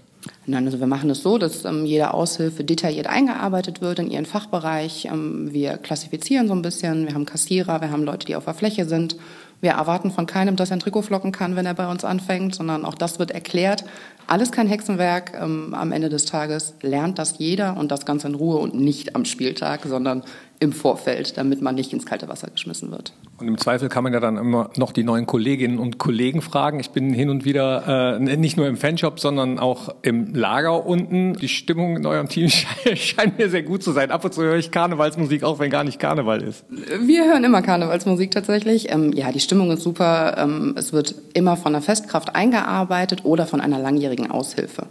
Nein, 0.47 0.65
also 0.67 0.81
wir 0.81 0.87
machen 0.87 1.11
es 1.11 1.23
so, 1.23 1.39
dass 1.39 1.65
ähm, 1.65 1.85
jede 1.85 2.15
Aushilfe 2.15 2.65
detailliert 2.65 3.07
eingearbeitet 3.07 3.81
wird 3.81 3.99
in 3.99 4.11
ihren 4.11 4.27
Fachbereich. 4.27 5.07
Ähm, 5.07 5.53
wir 5.53 5.77
klassifizieren 5.77 6.49
so 6.49 6.55
ein 6.55 6.63
bisschen, 6.63 7.07
wir 7.07 7.15
haben 7.15 7.27
Kassierer, 7.27 7.81
wir 7.81 7.91
haben 7.91 8.05
Leute, 8.05 8.27
die 8.27 8.37
auf 8.37 8.45
der 8.45 8.55
Fläche 8.55 8.87
sind 8.87 9.17
wir 9.61 9.73
erwarten 9.73 10.11
von 10.11 10.27
keinem, 10.27 10.57
dass 10.57 10.71
er 10.71 10.77
ein 10.77 10.81
Trikot 10.81 11.03
flocken 11.03 11.33
kann, 11.33 11.57
wenn 11.57 11.67
er 11.67 11.75
bei 11.75 11.89
uns 11.89 12.05
anfängt, 12.05 12.55
sondern 12.55 12.85
auch 12.85 12.95
das 12.95 13.19
wird 13.19 13.31
erklärt. 13.31 13.85
Alles 14.27 14.53
kein 14.53 14.67
Hexenwerk. 14.67 15.33
Ähm, 15.41 15.73
am 15.75 15.93
Ende 15.93 16.09
des 16.09 16.25
Tages 16.25 16.75
lernt 16.83 17.19
das 17.19 17.39
jeder 17.39 17.77
und 17.77 17.91
das 17.91 18.05
Ganze 18.05 18.27
in 18.29 18.35
Ruhe 18.35 18.59
und 18.59 18.75
nicht 18.75 19.17
am 19.17 19.25
Spieltag, 19.25 19.83
sondern 19.85 20.23
im 20.59 20.73
Vorfeld, 20.73 21.37
damit 21.37 21.61
man 21.61 21.75
nicht 21.75 21.93
ins 21.93 22.07
kalte 22.07 22.29
Wasser 22.29 22.49
geschmissen 22.49 22.91
wird. 22.91 23.13
Und 23.39 23.49
im 23.49 23.59
Zweifel 23.59 23.89
kann 23.89 24.03
man 24.05 24.15
ja 24.15 24.21
dann 24.21 24.39
immer 24.39 24.71
noch 24.77 24.93
die 24.93 25.05
neuen 25.05 25.27
Kolleginnen 25.27 25.79
und 25.79 25.99
Kollegen 25.99 26.41
fragen. 26.41 26.81
Ich 26.81 26.91
bin 26.91 27.13
hin 27.13 27.29
und 27.29 27.45
wieder 27.45 28.19
äh, 28.19 28.37
nicht 28.37 28.57
nur 28.57 28.67
im 28.67 28.77
Fanshop, 28.77 29.21
sondern 29.21 29.59
auch 29.59 29.95
im 30.03 30.35
Lager 30.35 30.87
unten. 30.87 31.35
Die 31.35 31.49
Stimmung 31.49 31.97
in 31.97 32.07
eurem 32.07 32.29
Team 32.29 32.49
scheint 32.95 33.39
mir 33.39 33.51
sehr 33.51 33.63
gut 33.63 33.83
zu 33.83 33.93
sein. 33.93 34.11
Ab 34.11 34.25
und 34.25 34.33
zu 34.33 34.43
höre 34.43 34.57
ich 34.57 34.71
Karnevalsmusik, 34.71 35.45
auch 35.45 35.59
wenn 35.59 35.71
gar 35.71 35.85
nicht 35.85 35.99
Karneval 35.99 36.43
ist. 36.43 36.65
Wir 37.01 37.25
hören 37.25 37.45
immer 37.45 37.61
Karnevalsmusik 37.61 38.31
tatsächlich. 38.31 38.91
Ähm, 38.91 39.13
ja, 39.13 39.31
die 39.33 39.41
Stimmung 39.41 39.71
ist 39.71 39.83
super. 39.83 40.37
Ähm, 40.39 40.75
es 40.79 40.95
wird 40.95 41.15
immer 41.35 41.57
von 41.59 41.73
der 41.73 41.83
Festkraft 41.83 42.35
eingearbeitet 42.35 43.25
oder 43.25 43.47
von 43.47 43.61
einer 43.61 43.79
langjährigen 43.79 44.31
Aushilfe. 44.31 44.87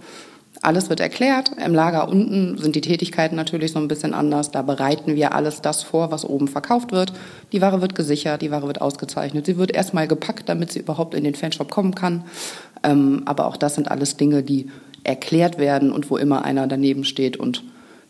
Alles 0.65 0.89
wird 0.89 0.99
erklärt. 0.99 1.51
Im 1.63 1.75
Lager 1.75 2.09
unten 2.09 2.57
sind 2.57 2.75
die 2.75 2.81
Tätigkeiten 2.81 3.35
natürlich 3.35 3.71
so 3.71 3.77
ein 3.77 3.87
bisschen 3.87 4.15
anders. 4.15 4.49
Da 4.49 4.63
bereiten 4.63 5.15
wir 5.15 5.35
alles 5.35 5.61
das 5.61 5.83
vor, 5.83 6.09
was 6.09 6.25
oben 6.25 6.47
verkauft 6.47 6.91
wird. 6.91 7.13
Die 7.51 7.61
Ware 7.61 7.81
wird 7.81 7.93
gesichert, 7.93 8.41
die 8.41 8.49
Ware 8.49 8.65
wird 8.65 8.81
ausgezeichnet. 8.81 9.45
Sie 9.45 9.57
wird 9.57 9.69
erstmal 9.69 10.07
gepackt, 10.07 10.49
damit 10.49 10.71
sie 10.71 10.79
überhaupt 10.79 11.13
in 11.13 11.23
den 11.23 11.35
Fanshop 11.35 11.69
kommen 11.69 11.93
kann. 11.93 12.23
Ähm, 12.81 13.21
aber 13.25 13.45
auch 13.45 13.57
das 13.57 13.75
sind 13.75 13.91
alles 13.91 14.17
Dinge, 14.17 14.41
die 14.41 14.71
erklärt 15.03 15.59
werden 15.59 15.91
und 15.91 16.09
wo 16.09 16.17
immer 16.17 16.43
einer 16.43 16.65
daneben 16.65 17.03
steht 17.03 17.37
und 17.37 17.63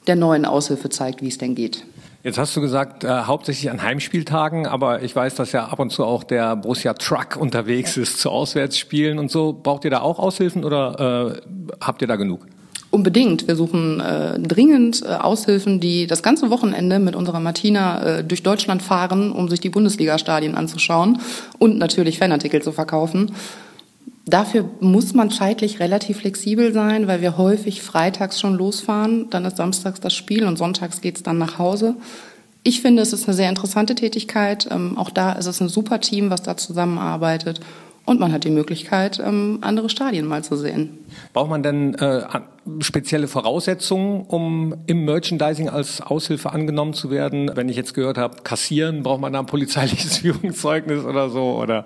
der 0.07 0.15
neuen 0.15 0.45
Aushilfe 0.45 0.87
zeigt, 0.87 1.21
wie 1.21 1.27
es 1.27 1.37
denn 1.37 1.55
geht. 1.55 1.83
Jetzt 2.25 2.39
hast 2.39 2.57
du 2.57 2.61
gesagt, 2.61 3.03
äh, 3.03 3.07
hauptsächlich 3.07 3.69
an 3.69 3.83
Heimspieltagen, 3.83 4.65
aber 4.65 5.03
ich 5.03 5.15
weiß, 5.15 5.35
dass 5.35 5.51
ja 5.51 5.65
ab 5.67 5.77
und 5.77 5.91
zu 5.91 6.03
auch 6.03 6.23
der 6.23 6.55
Borussia 6.55 6.95
Truck 6.95 7.37
unterwegs 7.37 7.97
ist 7.97 8.19
zu 8.19 8.31
Auswärtsspielen 8.31 9.19
und 9.19 9.29
so. 9.29 9.53
Braucht 9.53 9.85
ihr 9.85 9.91
da 9.91 10.01
auch 10.01 10.17
Aushilfen 10.17 10.65
oder 10.65 11.35
äh, 11.35 11.75
habt 11.79 12.01
ihr 12.01 12.07
da 12.07 12.15
genug? 12.15 12.47
Unbedingt. 12.89 13.47
Wir 13.47 13.55
suchen 13.55 13.99
äh, 13.99 14.39
dringend 14.39 15.03
äh, 15.03 15.09
Aushilfen, 15.09 15.79
die 15.79 16.07
das 16.07 16.23
ganze 16.23 16.49
Wochenende 16.49 16.97
mit 16.97 17.15
unserer 17.15 17.39
Martina 17.39 18.01
äh, 18.03 18.23
durch 18.23 18.41
Deutschland 18.41 18.81
fahren, 18.81 19.31
um 19.31 19.47
sich 19.47 19.59
die 19.59 19.69
Bundesliga-Stadien 19.69 20.55
anzuschauen 20.55 21.19
und 21.59 21.77
natürlich 21.77 22.17
Fanartikel 22.17 22.59
zu 22.59 22.71
verkaufen. 22.71 23.35
Dafür 24.25 24.67
muss 24.79 25.13
man 25.13 25.29
zeitlich 25.29 25.79
relativ 25.79 26.17
flexibel 26.17 26.73
sein, 26.73 27.07
weil 27.07 27.21
wir 27.21 27.37
häufig 27.37 27.83
freitags 27.83 28.39
schon 28.39 28.55
losfahren, 28.55 29.29
dann 29.29 29.45
ist 29.45 29.57
samstags 29.57 29.99
das 29.99 30.15
Spiel 30.15 30.45
und 30.45 30.57
sonntags 30.57 31.01
geht's 31.01 31.21
dann 31.21 31.37
nach 31.37 31.59
Hause. 31.59 31.95
Ich 32.63 32.81
finde, 32.81 33.03
es 33.03 33.13
ist 33.13 33.27
eine 33.27 33.35
sehr 33.35 33.49
interessante 33.49 33.93
Tätigkeit. 33.93 34.67
Ähm, 34.71 34.97
auch 34.97 35.11
da 35.11 35.33
ist 35.33 35.45
es 35.45 35.61
ein 35.61 35.69
super 35.69 36.01
Team, 36.01 36.31
was 36.31 36.41
da 36.41 36.57
zusammenarbeitet. 36.57 37.59
Und 38.05 38.19
man 38.19 38.31
hat 38.31 38.43
die 38.43 38.51
Möglichkeit, 38.51 39.19
ähm, 39.19 39.57
andere 39.61 39.89
Stadien 39.89 40.27
mal 40.27 40.43
zu 40.43 40.55
sehen. 40.55 40.99
Braucht 41.33 41.49
man 41.49 41.63
denn 41.63 41.95
äh, 41.95 42.23
spezielle 42.79 43.27
Voraussetzungen, 43.27 44.25
um 44.27 44.75
im 44.85 45.05
Merchandising 45.05 45.69
als 45.69 46.01
Aushilfe 46.01 46.51
angenommen 46.51 46.93
zu 46.93 47.09
werden? 47.09 47.51
Wenn 47.55 47.67
ich 47.67 47.75
jetzt 47.75 47.95
gehört 47.95 48.19
habe, 48.19 48.43
kassieren, 48.43 49.01
braucht 49.01 49.21
man 49.21 49.33
da 49.33 49.39
ein 49.39 49.47
polizeiliches 49.47 50.17
Führungszeugnis 50.19 51.03
oder 51.03 51.29
so? 51.29 51.59
Oder 51.59 51.83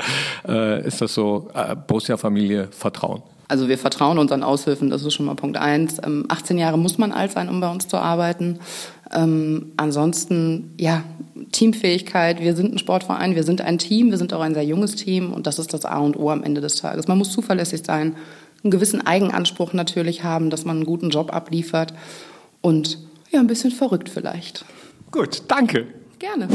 äh, 0.47 0.85
ist 0.85 1.01
das 1.01 1.13
so 1.13 1.49
äh, 1.53 1.75
Borussia-Familie 1.75 2.67
Vertrauen? 2.71 3.23
Also 3.49 3.67
wir 3.67 3.79
vertrauen 3.79 4.19
unseren 4.19 4.43
Aushilfen, 4.43 4.91
das 4.91 5.03
ist 5.03 5.15
schon 5.15 5.25
mal 5.25 5.33
Punkt 5.33 5.57
eins. 5.57 5.97
Ähm, 6.05 6.25
18 6.27 6.59
Jahre 6.59 6.77
muss 6.77 6.99
man 6.99 7.11
alt 7.11 7.31
sein, 7.31 7.49
um 7.49 7.59
bei 7.59 7.71
uns 7.71 7.87
zu 7.87 7.97
arbeiten. 7.97 8.59
Ähm, 9.13 9.71
ansonsten, 9.77 10.73
ja, 10.77 11.03
Teamfähigkeit. 11.51 12.41
Wir 12.41 12.55
sind 12.55 12.73
ein 12.73 12.77
Sportverein, 12.77 13.35
wir 13.35 13.43
sind 13.43 13.61
ein 13.61 13.77
Team, 13.77 14.11
wir 14.11 14.17
sind 14.17 14.33
auch 14.33 14.41
ein 14.41 14.53
sehr 14.53 14.65
junges 14.65 14.95
Team 14.95 15.33
und 15.33 15.47
das 15.47 15.59
ist 15.59 15.73
das 15.73 15.85
A 15.85 15.97
und 15.99 16.17
O 16.17 16.29
am 16.29 16.43
Ende 16.43 16.61
des 16.61 16.75
Tages. 16.75 17.07
Man 17.07 17.17
muss 17.17 17.31
zuverlässig 17.31 17.81
sein, 17.85 18.15
einen 18.63 18.71
gewissen 18.71 19.05
Eigenanspruch 19.05 19.73
natürlich 19.73 20.23
haben, 20.23 20.49
dass 20.49 20.65
man 20.65 20.77
einen 20.77 20.85
guten 20.85 21.09
Job 21.09 21.33
abliefert 21.33 21.93
und 22.61 22.99
ja, 23.31 23.39
ein 23.39 23.47
bisschen 23.47 23.71
verrückt 23.71 24.09
vielleicht. 24.09 24.65
Gut, 25.11 25.43
danke. 25.47 25.87
Gerne. 26.19 26.47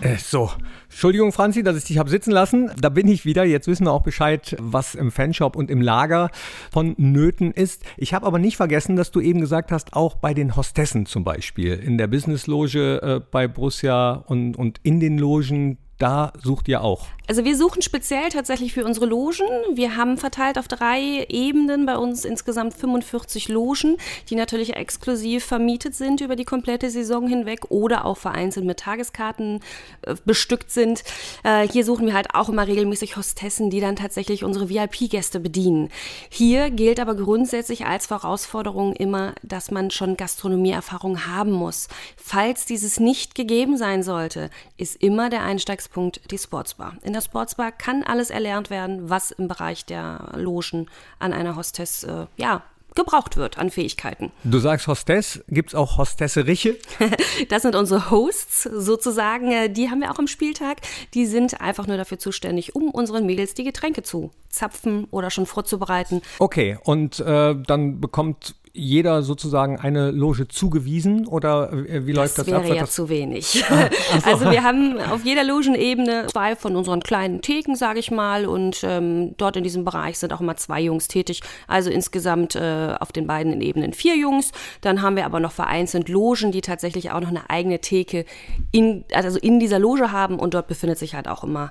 Äh, 0.00 0.16
so, 0.18 0.50
Entschuldigung, 0.90 1.32
Franzi, 1.32 1.62
dass 1.62 1.76
ich 1.76 1.84
dich 1.84 1.98
habe 1.98 2.10
sitzen 2.10 2.30
lassen. 2.30 2.70
Da 2.80 2.88
bin 2.88 3.08
ich 3.08 3.24
wieder. 3.24 3.44
Jetzt 3.44 3.66
wissen 3.66 3.86
wir 3.86 3.92
auch 3.92 4.02
Bescheid, 4.02 4.56
was 4.60 4.94
im 4.94 5.10
Fanshop 5.10 5.56
und 5.56 5.70
im 5.70 5.80
Lager 5.80 6.30
von 6.72 6.94
Nöten 6.98 7.52
ist. 7.52 7.82
Ich 7.96 8.14
habe 8.14 8.26
aber 8.26 8.38
nicht 8.38 8.56
vergessen, 8.56 8.96
dass 8.96 9.10
du 9.10 9.20
eben 9.20 9.40
gesagt 9.40 9.72
hast, 9.72 9.94
auch 9.94 10.16
bei 10.16 10.34
den 10.34 10.56
Hostessen 10.56 11.06
zum 11.06 11.24
Beispiel, 11.24 11.74
in 11.74 11.98
der 11.98 12.06
Businessloge 12.06 13.02
äh, 13.02 13.20
bei 13.30 13.48
Borussia 13.48 14.12
und, 14.26 14.56
und 14.56 14.78
in 14.82 15.00
den 15.00 15.18
Logen, 15.18 15.78
da 15.98 16.32
sucht 16.42 16.68
ihr 16.68 16.82
auch. 16.82 17.06
Also 17.26 17.46
wir 17.46 17.56
suchen 17.56 17.80
speziell 17.80 18.28
tatsächlich 18.28 18.74
für 18.74 18.84
unsere 18.84 19.06
Logen. 19.06 19.46
Wir 19.72 19.96
haben 19.96 20.18
verteilt 20.18 20.58
auf 20.58 20.68
drei 20.68 21.24
Ebenen 21.30 21.86
bei 21.86 21.96
uns 21.96 22.26
insgesamt 22.26 22.74
45 22.74 23.48
Logen, 23.48 23.96
die 24.28 24.34
natürlich 24.34 24.76
exklusiv 24.76 25.42
vermietet 25.42 25.94
sind 25.94 26.20
über 26.20 26.36
die 26.36 26.44
komplette 26.44 26.90
Saison 26.90 27.26
hinweg 27.26 27.70
oder 27.70 28.04
auch 28.04 28.18
vereinzelt 28.18 28.66
mit 28.66 28.80
Tageskarten 28.80 29.60
äh, 30.02 30.16
bestückt 30.26 30.70
sind. 30.70 31.02
Äh, 31.44 31.66
hier 31.66 31.84
suchen 31.84 32.06
wir 32.06 32.12
halt 32.12 32.34
auch 32.34 32.50
immer 32.50 32.66
regelmäßig 32.66 33.16
Hostessen, 33.16 33.70
die 33.70 33.80
dann 33.80 33.96
tatsächlich 33.96 34.44
unsere 34.44 34.68
VIP-Gäste 34.68 35.40
bedienen. 35.40 35.88
Hier 36.28 36.70
gilt 36.70 37.00
aber 37.00 37.14
grundsätzlich 37.14 37.86
als 37.86 38.10
Herausforderung 38.10 38.92
immer, 38.92 39.34
dass 39.42 39.70
man 39.70 39.90
schon 39.90 40.18
Gastronomieerfahrung 40.18 41.26
haben 41.26 41.52
muss. 41.52 41.88
Falls 42.16 42.66
dieses 42.66 43.00
nicht 43.00 43.34
gegeben 43.34 43.78
sein 43.78 44.02
sollte, 44.02 44.50
ist 44.76 44.96
immer 44.96 45.30
der 45.30 45.42
Einstiegspunkt 45.84 46.30
die 46.30 46.38
Sportsbar. 46.38 46.96
In 47.02 47.12
der 47.12 47.20
Sportsbar 47.20 47.72
kann 47.72 48.02
alles 48.02 48.30
erlernt 48.30 48.70
werden, 48.70 49.10
was 49.10 49.30
im 49.30 49.48
Bereich 49.48 49.84
der 49.84 50.32
Logen 50.36 50.86
an 51.18 51.32
einer 51.32 51.56
Hostess 51.56 52.04
äh, 52.04 52.26
ja, 52.36 52.62
gebraucht 52.94 53.36
wird 53.36 53.58
an 53.58 53.70
Fähigkeiten. 53.70 54.30
Du 54.44 54.58
sagst 54.58 54.86
Hostess, 54.86 55.42
gibt 55.48 55.70
es 55.70 55.74
auch 55.74 55.98
Hostesseriche? 55.98 56.76
das 57.48 57.62
sind 57.62 57.74
unsere 57.74 58.10
Hosts 58.10 58.62
sozusagen. 58.62 59.50
Äh, 59.50 59.68
die 59.68 59.90
haben 59.90 60.00
wir 60.00 60.10
auch 60.10 60.18
im 60.18 60.28
Spieltag. 60.28 60.78
Die 61.12 61.26
sind 61.26 61.60
einfach 61.60 61.86
nur 61.86 61.96
dafür 61.96 62.18
zuständig, 62.18 62.74
um 62.74 62.90
unseren 62.90 63.26
Mädels 63.26 63.54
die 63.54 63.64
Getränke 63.64 64.02
zu 64.02 64.30
zapfen 64.48 65.06
oder 65.10 65.30
schon 65.30 65.46
vorzubereiten. 65.46 66.22
Okay, 66.38 66.78
und 66.84 67.20
äh, 67.20 67.54
dann 67.66 68.00
bekommt 68.00 68.54
jeder 68.76 69.22
sozusagen 69.22 69.78
eine 69.78 70.10
Loge 70.10 70.48
zugewiesen 70.48 71.28
oder 71.28 71.72
äh, 71.72 72.06
wie 72.06 72.12
läuft 72.12 72.38
das, 72.38 72.46
das 72.46 72.46
wäre 72.48 72.60
ab? 72.60 72.68
ja 72.68 72.80
das 72.80 72.92
zu 72.92 73.08
wenig. 73.08 73.64
Ah, 73.74 73.88
so. 74.20 74.30
Also 74.30 74.50
wir 74.50 74.62
haben 74.62 75.00
auf 75.00 75.24
jeder 75.24 75.44
Logenebene 75.44 76.26
zwei 76.28 76.56
von 76.56 76.76
unseren 76.76 77.00
kleinen 77.00 77.40
Theken, 77.42 77.76
sage 77.76 77.98
ich 77.98 78.10
mal, 78.10 78.46
und 78.46 78.82
ähm, 78.84 79.34
dort 79.36 79.56
in 79.56 79.64
diesem 79.64 79.84
Bereich 79.84 80.18
sind 80.18 80.32
auch 80.32 80.40
immer 80.40 80.56
zwei 80.56 80.80
Jungs 80.80 81.08
tätig. 81.08 81.40
Also 81.66 81.90
insgesamt 81.90 82.54
äh, 82.54 82.94
auf 82.98 83.12
den 83.12 83.26
beiden 83.26 83.60
Ebenen 83.60 83.92
vier 83.92 84.16
Jungs. 84.16 84.52
Dann 84.80 85.02
haben 85.02 85.16
wir 85.16 85.24
aber 85.24 85.40
noch 85.40 85.52
vereinzelt 85.52 86.08
Logen, 86.08 86.52
die 86.52 86.60
tatsächlich 86.60 87.10
auch 87.10 87.20
noch 87.20 87.28
eine 87.28 87.48
eigene 87.50 87.80
Theke 87.80 88.24
in, 88.72 89.04
also 89.12 89.38
in 89.38 89.60
dieser 89.60 89.78
Loge 89.78 90.12
haben 90.12 90.38
und 90.38 90.54
dort 90.54 90.66
befindet 90.68 90.98
sich 90.98 91.14
halt 91.14 91.28
auch 91.28 91.44
immer 91.44 91.70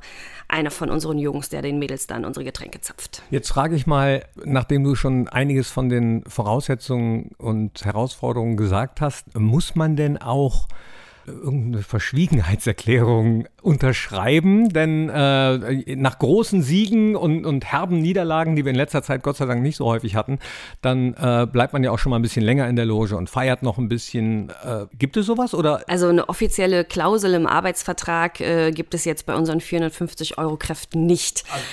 einer 0.54 0.72
von 0.72 0.90
unseren 0.90 1.18
Jungs, 1.18 1.50
der 1.50 1.62
den 1.62 1.80
Mädels 1.80 2.06
dann 2.08 2.26
unsere 2.26 2.46
Getränke 2.46 2.80
zapft. 2.80 3.24
Jetzt 3.32 3.50
frage 3.50 3.76
ich 3.76 3.88
mal, 3.88 4.24
nachdem 4.46 4.84
du 4.84 4.96
schon 4.96 5.28
einiges 5.28 5.70
von 5.70 5.90
den 5.90 6.24
Voraussetzungen 6.28 7.32
und 7.38 7.84
Herausforderungen 7.84 8.56
gesagt 8.56 9.02
hast, 9.02 9.38
muss 9.38 9.76
man 9.76 9.96
denn 9.96 10.20
auch 10.20 10.68
irgendeine 11.26 11.84
Verschwiegenheitserklärung 11.84 13.48
unterschreiben, 13.62 14.70
denn 14.70 15.10
äh, 15.10 15.96
nach 15.96 16.20
großen 16.20 16.62
Siegen 16.62 17.16
und, 17.16 17.46
und 17.46 17.66
herben 17.66 18.02
Niederlagen, 18.02 18.56
die 18.56 18.66
wir 18.66 18.72
in 18.72 18.76
letzter 18.76 19.04
Zeit 19.04 19.24
Gott 19.24 19.38
sei 19.38 19.46
Dank 19.46 19.62
nicht 19.62 19.78
so 19.78 19.86
häufig 19.86 20.16
hatten, 20.16 20.40
dann 20.82 21.14
äh, 21.14 21.48
bleibt 21.50 21.74
man 21.74 21.84
ja 21.84 21.92
auch 21.92 22.00
schon 22.00 22.10
mal 22.10 22.18
ein 22.18 22.22
bisschen 22.22 22.44
länger 22.44 22.68
in 22.68 22.76
der 22.76 22.86
Loge 22.86 23.16
und 23.16 23.30
feiert 23.30 23.64
noch 23.64 23.78
ein 23.78 23.88
bisschen. 23.88 24.50
Äh, 24.64 24.86
gibt 24.98 25.18
es 25.18 25.26
sowas 25.26 25.54
oder? 25.54 25.84
Also 25.88 26.08
eine 26.08 26.28
offizielle 26.30 26.86
Klausel 26.86 27.34
im 27.34 27.48
Arbeitsvertrag 27.48 28.42
äh, 28.42 28.72
gibt 28.72 28.94
es 28.94 29.06
jetzt 29.06 29.26
bei 29.26 29.36
unseren 29.36 29.62
450 29.62 30.38
Euro 30.38 30.58
Kräften 30.58 31.06
nicht. 31.06 31.44
Also 31.52 31.66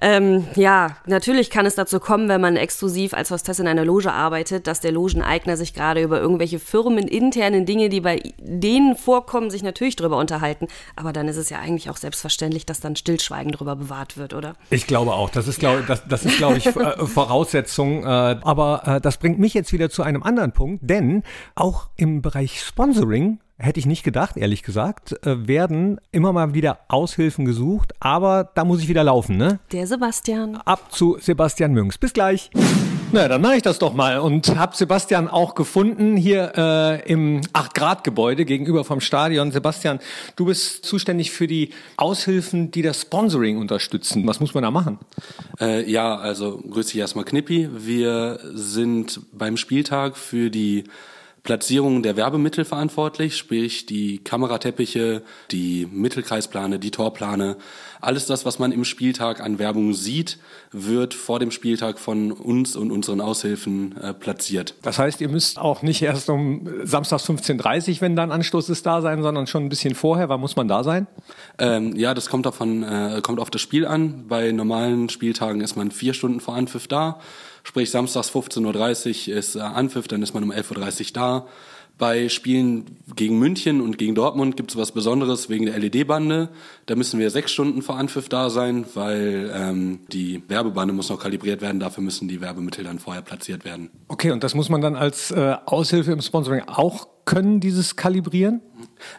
ähm, 0.00 0.46
ja, 0.54 0.96
natürlich 1.06 1.50
kann 1.50 1.66
es 1.66 1.74
dazu 1.74 2.00
kommen, 2.00 2.28
wenn 2.28 2.40
man 2.40 2.56
exklusiv 2.56 3.14
als 3.14 3.30
Hostess 3.30 3.58
in 3.58 3.66
einer 3.66 3.84
Loge 3.84 4.12
arbeitet, 4.12 4.66
dass 4.66 4.80
der 4.80 4.92
Logeneigner 4.92 5.56
sich 5.56 5.74
gerade 5.74 6.02
über 6.02 6.20
irgendwelche 6.20 6.58
firmeninternen 6.58 7.66
Dinge, 7.66 7.88
die 7.88 8.00
bei 8.00 8.22
denen 8.38 8.96
vorkommen, 8.96 9.50
sich 9.50 9.62
natürlich 9.62 9.96
darüber 9.96 10.18
unterhalten. 10.18 10.68
Aber 10.96 11.12
dann 11.12 11.28
ist 11.28 11.36
es 11.36 11.50
ja 11.50 11.58
eigentlich 11.58 11.90
auch 11.90 11.96
selbstverständlich, 11.96 12.66
dass 12.66 12.80
dann 12.80 12.96
Stillschweigen 12.96 13.52
darüber 13.52 13.76
bewahrt 13.76 14.16
wird, 14.16 14.34
oder? 14.34 14.54
Ich 14.70 14.86
glaube 14.86 15.12
auch. 15.12 15.30
Das 15.30 15.48
ist, 15.48 15.60
glaube 15.60 15.84
das, 15.86 16.06
das 16.06 16.24
ist, 16.24 16.38
glaube 16.38 16.58
ich, 16.58 16.66
äh, 16.76 17.06
Voraussetzung. 17.06 18.04
Äh, 18.04 18.06
aber 18.06 18.82
äh, 18.86 19.00
das 19.00 19.18
bringt 19.18 19.38
mich 19.38 19.54
jetzt 19.54 19.72
wieder 19.72 19.90
zu 19.90 20.02
einem 20.02 20.22
anderen 20.22 20.52
Punkt, 20.52 20.80
denn 20.88 21.22
auch 21.54 21.88
im 21.96 22.22
Bereich 22.22 22.62
Sponsoring 22.62 23.38
hätte 23.58 23.78
ich 23.78 23.86
nicht 23.86 24.02
gedacht, 24.02 24.36
ehrlich 24.36 24.62
gesagt, 24.62 25.12
äh, 25.24 25.46
werden 25.46 26.00
immer 26.10 26.32
mal 26.32 26.54
wieder 26.54 26.80
Aushilfen 26.88 27.44
gesucht, 27.44 27.92
aber 28.00 28.50
da 28.54 28.64
muss 28.64 28.82
ich 28.82 28.88
wieder 28.88 29.04
laufen, 29.04 29.36
ne? 29.36 29.60
Der 29.72 29.86
Sebastian. 29.86 30.56
Ab 30.56 30.92
zu 30.92 31.18
Sebastian 31.20 31.72
Münks. 31.72 31.98
Bis 31.98 32.12
gleich. 32.12 32.50
Na, 33.12 33.28
dann 33.28 33.40
mache 33.42 33.54
ich 33.54 33.62
das 33.62 33.78
doch 33.78 33.94
mal 33.94 34.18
und 34.18 34.56
habe 34.56 34.74
Sebastian 34.74 35.28
auch 35.28 35.54
gefunden 35.54 36.16
hier 36.16 36.52
äh, 36.56 37.12
im 37.12 37.42
8-Grad-Gebäude 37.42 38.44
gegenüber 38.44 38.82
vom 38.82 39.00
Stadion. 39.00 39.52
Sebastian, 39.52 40.00
du 40.34 40.46
bist 40.46 40.84
zuständig 40.84 41.30
für 41.30 41.46
die 41.46 41.70
Aushilfen, 41.96 42.72
die 42.72 42.82
das 42.82 43.02
Sponsoring 43.02 43.58
unterstützen. 43.58 44.26
Was 44.26 44.40
muss 44.40 44.52
man 44.54 44.64
da 44.64 44.72
machen? 44.72 44.98
Äh, 45.60 45.88
ja, 45.88 46.16
also 46.16 46.58
grüße 46.68 46.90
dich 46.90 46.98
erstmal 46.98 47.24
Knippi. 47.24 47.68
Wir 47.72 48.40
sind 48.52 49.20
beim 49.32 49.56
Spieltag 49.56 50.16
für 50.16 50.50
die 50.50 50.82
Platzierung 51.44 52.02
der 52.02 52.16
Werbemittel 52.16 52.64
verantwortlich, 52.64 53.36
sprich 53.36 53.84
die 53.84 54.24
Kamerateppiche, 54.24 55.22
die 55.50 55.86
Mittelkreisplane, 55.92 56.78
die 56.78 56.90
Torplane. 56.90 57.58
Alles 58.00 58.24
das, 58.24 58.46
was 58.46 58.58
man 58.58 58.72
im 58.72 58.84
Spieltag 58.84 59.40
an 59.40 59.58
Werbung 59.58 59.92
sieht, 59.92 60.38
wird 60.72 61.12
vor 61.12 61.38
dem 61.38 61.50
Spieltag 61.50 61.98
von 61.98 62.32
uns 62.32 62.76
und 62.76 62.90
unseren 62.90 63.20
Aushilfen 63.20 63.94
äh, 63.98 64.14
platziert. 64.14 64.74
Das 64.80 64.98
heißt, 64.98 65.20
ihr 65.20 65.28
müsst 65.28 65.58
auch 65.58 65.82
nicht 65.82 66.00
erst 66.00 66.30
um 66.30 66.66
Samstags 66.82 67.28
15.30 67.28 67.96
Uhr, 67.96 68.00
wenn 68.00 68.16
dann 68.16 68.32
Anstoß 68.32 68.70
ist, 68.70 68.86
da 68.86 69.02
sein, 69.02 69.22
sondern 69.22 69.46
schon 69.46 69.64
ein 69.64 69.68
bisschen 69.68 69.94
vorher. 69.94 70.30
Wann 70.30 70.40
muss 70.40 70.56
man 70.56 70.66
da 70.66 70.82
sein? 70.82 71.06
Ähm, 71.58 71.94
ja, 71.94 72.14
das 72.14 72.30
kommt, 72.30 72.46
davon, 72.46 72.82
äh, 72.82 73.20
kommt 73.22 73.38
auf 73.38 73.50
das 73.50 73.60
Spiel 73.60 73.86
an. 73.86 74.28
Bei 74.28 74.50
normalen 74.50 75.10
Spieltagen 75.10 75.60
ist 75.60 75.76
man 75.76 75.90
vier 75.90 76.14
Stunden 76.14 76.40
vor 76.40 76.54
Anpfiff 76.54 76.88
da. 76.88 77.20
Sprich, 77.64 77.90
samstags 77.90 78.30
15.30 78.30 79.30
Uhr 79.30 79.36
ist 79.36 79.56
äh, 79.56 79.60
Anpfiff, 79.60 80.06
dann 80.06 80.22
ist 80.22 80.34
man 80.34 80.44
um 80.44 80.52
11.30 80.52 81.00
Uhr 81.00 81.12
da. 81.14 81.46
Bei 81.96 82.28
Spielen 82.28 82.98
gegen 83.14 83.38
München 83.38 83.80
und 83.80 83.98
gegen 83.98 84.16
Dortmund 84.16 84.56
gibt 84.56 84.72
es 84.72 84.76
was 84.76 84.90
Besonderes 84.90 85.48
wegen 85.48 85.66
der 85.66 85.78
LED-Bande. 85.78 86.48
Da 86.86 86.96
müssen 86.96 87.20
wir 87.20 87.30
sechs 87.30 87.52
Stunden 87.52 87.82
vor 87.82 87.96
Anpfiff 87.96 88.28
da 88.28 88.50
sein, 88.50 88.84
weil 88.94 89.52
ähm, 89.54 90.00
die 90.12 90.42
Werbebande 90.48 90.92
muss 90.92 91.08
noch 91.08 91.20
kalibriert 91.20 91.62
werden. 91.62 91.78
Dafür 91.78 92.02
müssen 92.02 92.26
die 92.26 92.40
Werbemittel 92.40 92.82
dann 92.82 92.98
vorher 92.98 93.22
platziert 93.22 93.64
werden. 93.64 93.90
Okay, 94.08 94.32
und 94.32 94.42
das 94.42 94.54
muss 94.54 94.68
man 94.68 94.80
dann 94.80 94.96
als 94.96 95.30
äh, 95.30 95.54
Aushilfe 95.66 96.10
im 96.10 96.20
Sponsoring 96.20 96.62
auch 96.66 97.06
können, 97.24 97.60
dieses 97.60 97.96
Kalibrieren? 97.96 98.60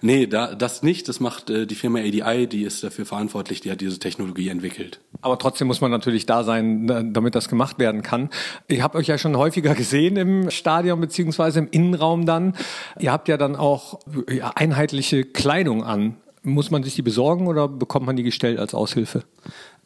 Nee, 0.01 0.27
da, 0.27 0.55
das 0.55 0.83
nicht. 0.83 1.07
Das 1.09 1.19
macht 1.19 1.49
äh, 1.49 1.65
die 1.65 1.75
Firma 1.75 1.99
ADI, 1.99 2.47
die 2.47 2.63
ist 2.63 2.83
dafür 2.83 3.05
verantwortlich, 3.05 3.61
die 3.61 3.71
hat 3.71 3.81
diese 3.81 3.99
Technologie 3.99 4.49
entwickelt. 4.49 4.99
Aber 5.21 5.37
trotzdem 5.37 5.67
muss 5.67 5.81
man 5.81 5.91
natürlich 5.91 6.25
da 6.25 6.43
sein, 6.43 7.13
damit 7.13 7.35
das 7.35 7.49
gemacht 7.49 7.79
werden 7.79 8.01
kann. 8.01 8.29
Ich 8.67 8.81
habe 8.81 8.97
euch 8.97 9.07
ja 9.07 9.17
schon 9.17 9.37
häufiger 9.37 9.73
gesehen 9.75 10.17
im 10.17 10.49
Stadion 10.51 10.99
beziehungsweise 11.01 11.59
im 11.59 11.67
Innenraum 11.69 12.25
dann. 12.25 12.55
Ihr 12.99 13.11
habt 13.11 13.27
ja 13.27 13.37
dann 13.37 13.55
auch 13.55 13.99
ja, 14.29 14.51
einheitliche 14.55 15.23
Kleidung 15.23 15.83
an. 15.83 16.17
Muss 16.43 16.69
man 16.69 16.83
sich 16.83 16.93
die 16.93 17.01
besorgen 17.01 17.47
oder 17.47 17.67
bekommt 17.67 18.05
man 18.05 18.15
die 18.15 18.21
gestellt 18.21 18.59
als 18.59 18.75
Aushilfe? 18.75 19.23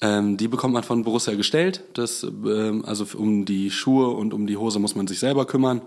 Ähm, 0.01 0.35
die 0.35 0.49
bekommt 0.49 0.73
man 0.73 0.83
von 0.83 1.03
Borussia 1.03 1.35
gestellt. 1.35 1.83
Das, 1.93 2.23
ähm, 2.23 2.83
also 2.85 3.05
um 3.17 3.45
die 3.45 3.71
Schuhe 3.71 4.09
und 4.09 4.33
um 4.33 4.45
die 4.45 4.57
Hose 4.57 4.79
muss 4.79 4.95
man 4.95 5.07
sich 5.07 5.19
selber 5.19 5.45
kümmern. 5.45 5.81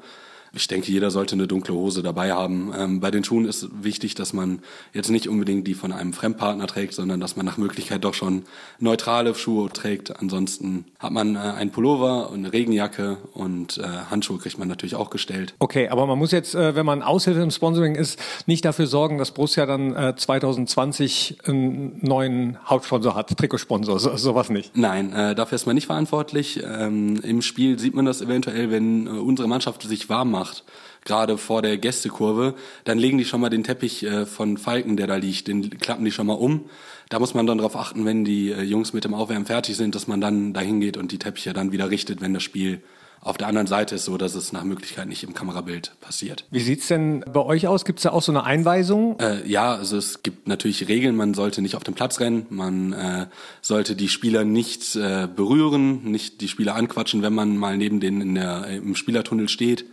Ich 0.54 0.68
denke, 0.68 0.92
jeder 0.92 1.11
sollte 1.11 1.35
eine 1.35 1.47
dunkle 1.47 1.75
Hose 1.75 2.02
dabei 2.02 2.32
haben. 2.32 2.73
Ähm, 2.76 3.00
bei 3.00 3.11
den 3.11 3.25
Schuhen 3.25 3.47
ist 3.47 3.68
wichtig, 3.82 4.14
dass 4.14 4.35
man 4.35 4.61
jetzt 4.92 5.09
nicht 5.09 5.28
unbedingt 5.28 5.66
die 5.66 5.73
von 5.73 5.92
einem 5.92 6.12
Fremdpartner 6.12 6.66
trägt, 6.66 6.92
sondern 6.92 7.21
dass 7.21 7.37
man 7.37 7.47
nach 7.47 7.56
Möglichkeit 7.56 8.04
doch 8.04 8.12
schon 8.12 8.42
neutrale 8.78 9.35
Schuhe 9.35 9.71
trägt. 9.71 10.21
Ansonsten 10.21 10.85
hat 10.99 11.12
man 11.12 11.37
äh, 11.37 11.38
einen 11.38 11.71
Pullover 11.71 12.30
und 12.30 12.40
eine 12.40 12.52
Regenjacke 12.52 13.16
und 13.32 13.78
äh, 13.78 13.82
Handschuhe 14.11 14.38
kriegt 14.38 14.59
man 14.59 14.68
natürlich 14.68 14.94
auch 14.94 15.09
gestellt. 15.09 15.54
Okay, 15.59 15.88
aber 15.88 16.06
man 16.06 16.18
muss 16.18 16.32
jetzt, 16.32 16.54
äh, 16.54 16.75
wenn 16.75 16.85
man 16.85 17.02
Aushilfe 17.02 17.40
im 17.40 17.50
Sponsoring 17.50 17.94
ist, 17.94 18.18
nicht 18.47 18.64
dafür 18.66 18.87
sorgen, 18.87 19.16
dass 19.16 19.30
Borussia 19.30 19.64
dann 19.64 19.97
äh, 19.97 20.14
2020 20.14 21.38
einen 21.47 21.99
neuen 22.02 22.59
Hauptsponsor 22.66 23.14
hat, 23.14 23.35
Trikotsponsor, 23.38 23.99
so, 23.99 24.16
sowas 24.18 24.50
nicht. 24.50 24.76
Nein, 24.76 25.14
äh, 25.14 25.35
dafür 25.35 25.56
ist 25.56 25.64
man 25.64 25.76
nicht 25.76 25.87
verantwortlich. 25.87 26.62
Ähm, 26.62 27.21
Im 27.23 27.40
Spiel 27.40 27.78
sieht 27.78 27.94
man 27.94 28.04
das 28.04 28.21
eventuell, 28.21 28.71
wenn 28.71 29.06
äh, 29.06 29.11
unsere 29.11 29.49
Mannschaft 29.49 29.82
sich 29.82 30.11
warm 30.11 30.30
macht 30.30 30.41
macht, 30.42 30.64
gerade 31.04 31.38
vor 31.38 31.62
der 31.62 31.78
Gästekurve, 31.78 32.54
dann 32.84 32.99
legen 32.99 33.18
die 33.18 33.25
schon 33.25 33.40
mal 33.40 33.50
den 33.50 33.64
Teppich 33.64 34.02
äh, 34.02 34.26
von 34.26 34.56
Falken, 34.56 34.96
der 34.96 35.06
da 35.06 35.16
liegt, 35.16 35.49
den 35.49 35.78
klappen 35.78 36.04
die 36.04 36.12
schon 36.12 36.26
mal 36.26 36.34
um. 36.34 36.66
Da 37.08 37.18
muss 37.18 37.34
man 37.34 37.46
dann 37.46 37.58
darauf 37.58 37.76
achten, 37.76 38.04
wenn 38.04 38.25
die 38.25 38.50
äh, 38.50 38.62
Jungs 38.62 38.92
mit 38.92 39.04
dem 39.04 39.14
Aufwärmen 39.14 39.46
fertig 39.46 39.76
sind, 39.76 39.94
dass 39.94 40.06
man 40.06 40.20
dann 40.20 40.52
dahin 40.52 40.80
geht 40.80 40.96
und 40.96 41.12
die 41.12 41.18
Teppiche 41.18 41.52
dann 41.52 41.72
wieder 41.72 41.90
richtet, 41.90 42.20
wenn 42.20 42.34
das 42.34 42.42
Spiel 42.42 42.82
auf 43.25 43.38
der 43.38 43.46
anderen 43.46 43.68
Seite 43.68 43.94
ist, 43.94 44.04
so 44.04 44.18
dass 44.18 44.34
es 44.34 44.52
nach 44.52 44.64
Möglichkeit 44.64 45.06
nicht 45.06 45.22
im 45.22 45.32
Kamerabild 45.32 45.92
passiert. 46.00 46.44
Wie 46.50 46.58
sieht's 46.58 46.88
denn 46.88 47.25
bei 47.32 47.40
euch 47.40 47.68
aus? 47.68 47.84
Gibt 47.84 48.00
es 48.00 48.02
da 48.02 48.11
auch 48.11 48.22
so 48.22 48.32
eine 48.32 48.42
Einweisung? 48.42 49.18
Äh, 49.20 49.46
ja, 49.49 49.75
also 49.76 49.96
es 49.96 50.25
gibt 50.25 50.49
natürlich 50.49 50.88
Regeln. 50.88 51.14
Man 51.14 51.32
sollte 51.32 51.62
nicht 51.62 51.76
auf 51.76 51.84
den 51.84 51.94
Platz 51.94 52.18
rennen. 52.18 52.46
Man 52.50 52.92
äh, 52.92 53.26
sollte 53.61 53.94
die 53.94 54.08
Spieler 54.08 54.44
nicht 54.44 54.96
äh, 54.96 55.28
berühren, 55.28 56.02
nicht 56.11 56.40
die 56.40 56.49
Spieler 56.49 56.75
anquatschen, 56.75 57.22
wenn 57.22 57.32
man 57.32 57.56
mal 57.56 57.76
neben 57.76 58.00
denen 58.00 58.20
in 58.20 58.34
der, 58.34 58.66
im 58.66 58.96
Spielertunnel 58.96 59.49
steht. 59.49 59.84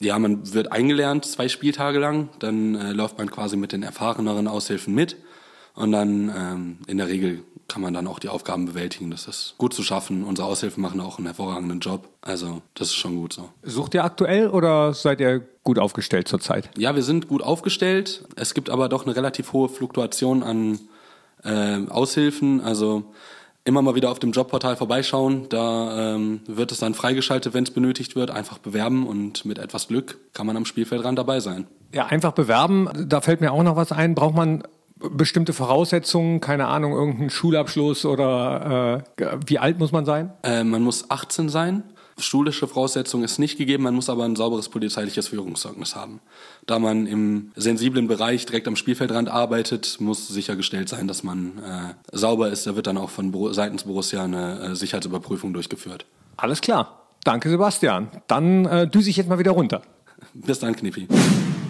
Ja, 0.00 0.18
man 0.18 0.52
wird 0.52 0.72
eingelernt 0.72 1.24
zwei 1.24 1.48
Spieltage 1.48 1.98
lang, 1.98 2.28
dann 2.40 2.74
äh, 2.74 2.92
läuft 2.92 3.18
man 3.18 3.30
quasi 3.30 3.56
mit 3.56 3.72
den 3.72 3.82
erfahreneren 3.82 4.48
Aushilfen 4.48 4.94
mit 4.94 5.16
Und 5.74 5.92
dann 5.92 6.32
ähm, 6.36 6.78
in 6.86 6.98
der 6.98 7.08
Regel 7.08 7.44
kann 7.68 7.80
man 7.80 7.94
dann 7.94 8.06
auch 8.06 8.18
die 8.18 8.28
Aufgaben 8.28 8.66
bewältigen. 8.66 9.10
Das 9.10 9.26
ist 9.26 9.54
gut 9.56 9.72
zu 9.72 9.82
schaffen. 9.82 10.24
Unsere 10.24 10.46
Aushilfen 10.46 10.82
machen 10.82 11.00
auch 11.00 11.18
einen 11.18 11.26
hervorragenden 11.26 11.80
Job. 11.80 12.08
Also 12.20 12.62
das 12.74 12.88
ist 12.88 12.96
schon 12.96 13.16
gut 13.16 13.32
so. 13.32 13.48
Sucht 13.62 13.94
ihr 13.94 14.04
aktuell 14.04 14.48
oder 14.48 14.92
seid 14.94 15.20
ihr 15.20 15.40
gut 15.62 15.78
aufgestellt 15.78 16.28
zurzeit? 16.28 16.70
Ja, 16.76 16.94
wir 16.94 17.02
sind 17.02 17.28
gut 17.28 17.42
aufgestellt. 17.42 18.24
Es 18.36 18.54
gibt 18.54 18.68
aber 18.70 18.88
doch 18.88 19.06
eine 19.06 19.16
relativ 19.16 19.52
hohe 19.52 19.68
Fluktuation 19.68 20.42
an 20.42 20.78
äh, 21.42 21.88
Aushilfen. 21.88 22.60
Also 22.60 23.04
immer 23.64 23.82
mal 23.82 23.94
wieder 23.94 24.10
auf 24.10 24.18
dem 24.18 24.32
Jobportal 24.32 24.76
vorbeischauen. 24.76 25.48
Da 25.48 26.14
ähm, 26.14 26.40
wird 26.46 26.70
es 26.70 26.78
dann 26.78 26.94
freigeschaltet, 26.94 27.54
wenn 27.54 27.64
es 27.64 27.70
benötigt 27.70 28.14
wird. 28.14 28.30
Einfach 28.30 28.58
bewerben 28.58 29.06
und 29.06 29.44
mit 29.44 29.58
etwas 29.58 29.88
Glück 29.88 30.18
kann 30.34 30.46
man 30.46 30.56
am 30.56 30.64
Spielfeldrand 30.64 31.18
dabei 31.18 31.40
sein. 31.40 31.66
Ja, 31.92 32.06
einfach 32.06 32.32
bewerben. 32.32 32.88
Da 33.08 33.20
fällt 33.20 33.40
mir 33.40 33.52
auch 33.52 33.62
noch 33.62 33.76
was 33.76 33.92
ein. 33.92 34.14
Braucht 34.14 34.34
man 34.34 34.64
bestimmte 34.96 35.52
Voraussetzungen, 35.52 36.40
keine 36.40 36.66
Ahnung, 36.66 36.92
irgendeinen 36.92 37.30
Schulabschluss 37.30 38.04
oder 38.04 39.02
äh, 39.18 39.36
wie 39.46 39.58
alt 39.58 39.78
muss 39.78 39.92
man 39.92 40.04
sein? 40.04 40.32
Äh, 40.42 40.64
man 40.64 40.82
muss 40.82 41.10
18 41.10 41.48
sein. 41.48 41.84
Schulische 42.18 42.68
Voraussetzung 42.68 43.24
ist 43.24 43.38
nicht 43.38 43.58
gegeben, 43.58 43.82
man 43.84 43.94
muss 43.94 44.08
aber 44.08 44.24
ein 44.24 44.36
sauberes 44.36 44.68
polizeiliches 44.68 45.28
Führungszeugnis 45.28 45.96
haben. 45.96 46.20
Da 46.66 46.78
man 46.78 47.06
im 47.06 47.52
sensiblen 47.56 48.06
Bereich 48.06 48.46
direkt 48.46 48.68
am 48.68 48.76
Spielfeldrand 48.76 49.28
arbeitet, 49.28 49.96
muss 50.00 50.28
sichergestellt 50.28 50.88
sein, 50.88 51.08
dass 51.08 51.24
man 51.24 51.58
äh, 51.58 52.16
sauber 52.16 52.50
ist. 52.50 52.66
Da 52.66 52.76
wird 52.76 52.86
dann 52.86 52.98
auch 52.98 53.10
von 53.10 53.32
seitens 53.52 53.84
Borussia 53.84 54.22
eine 54.22 54.60
äh, 54.60 54.76
Sicherheitsüberprüfung 54.76 55.52
durchgeführt. 55.52 56.06
Alles 56.36 56.60
klar. 56.60 57.00
Danke, 57.24 57.48
Sebastian. 57.50 58.08
Dann 58.26 58.66
äh, 58.66 58.86
düse 58.86 59.10
ich 59.10 59.16
jetzt 59.16 59.28
mal 59.28 59.38
wieder 59.38 59.52
runter. 59.52 59.82
Bis 60.34 60.60
dann, 60.60 60.76
Knippi. 60.76 61.08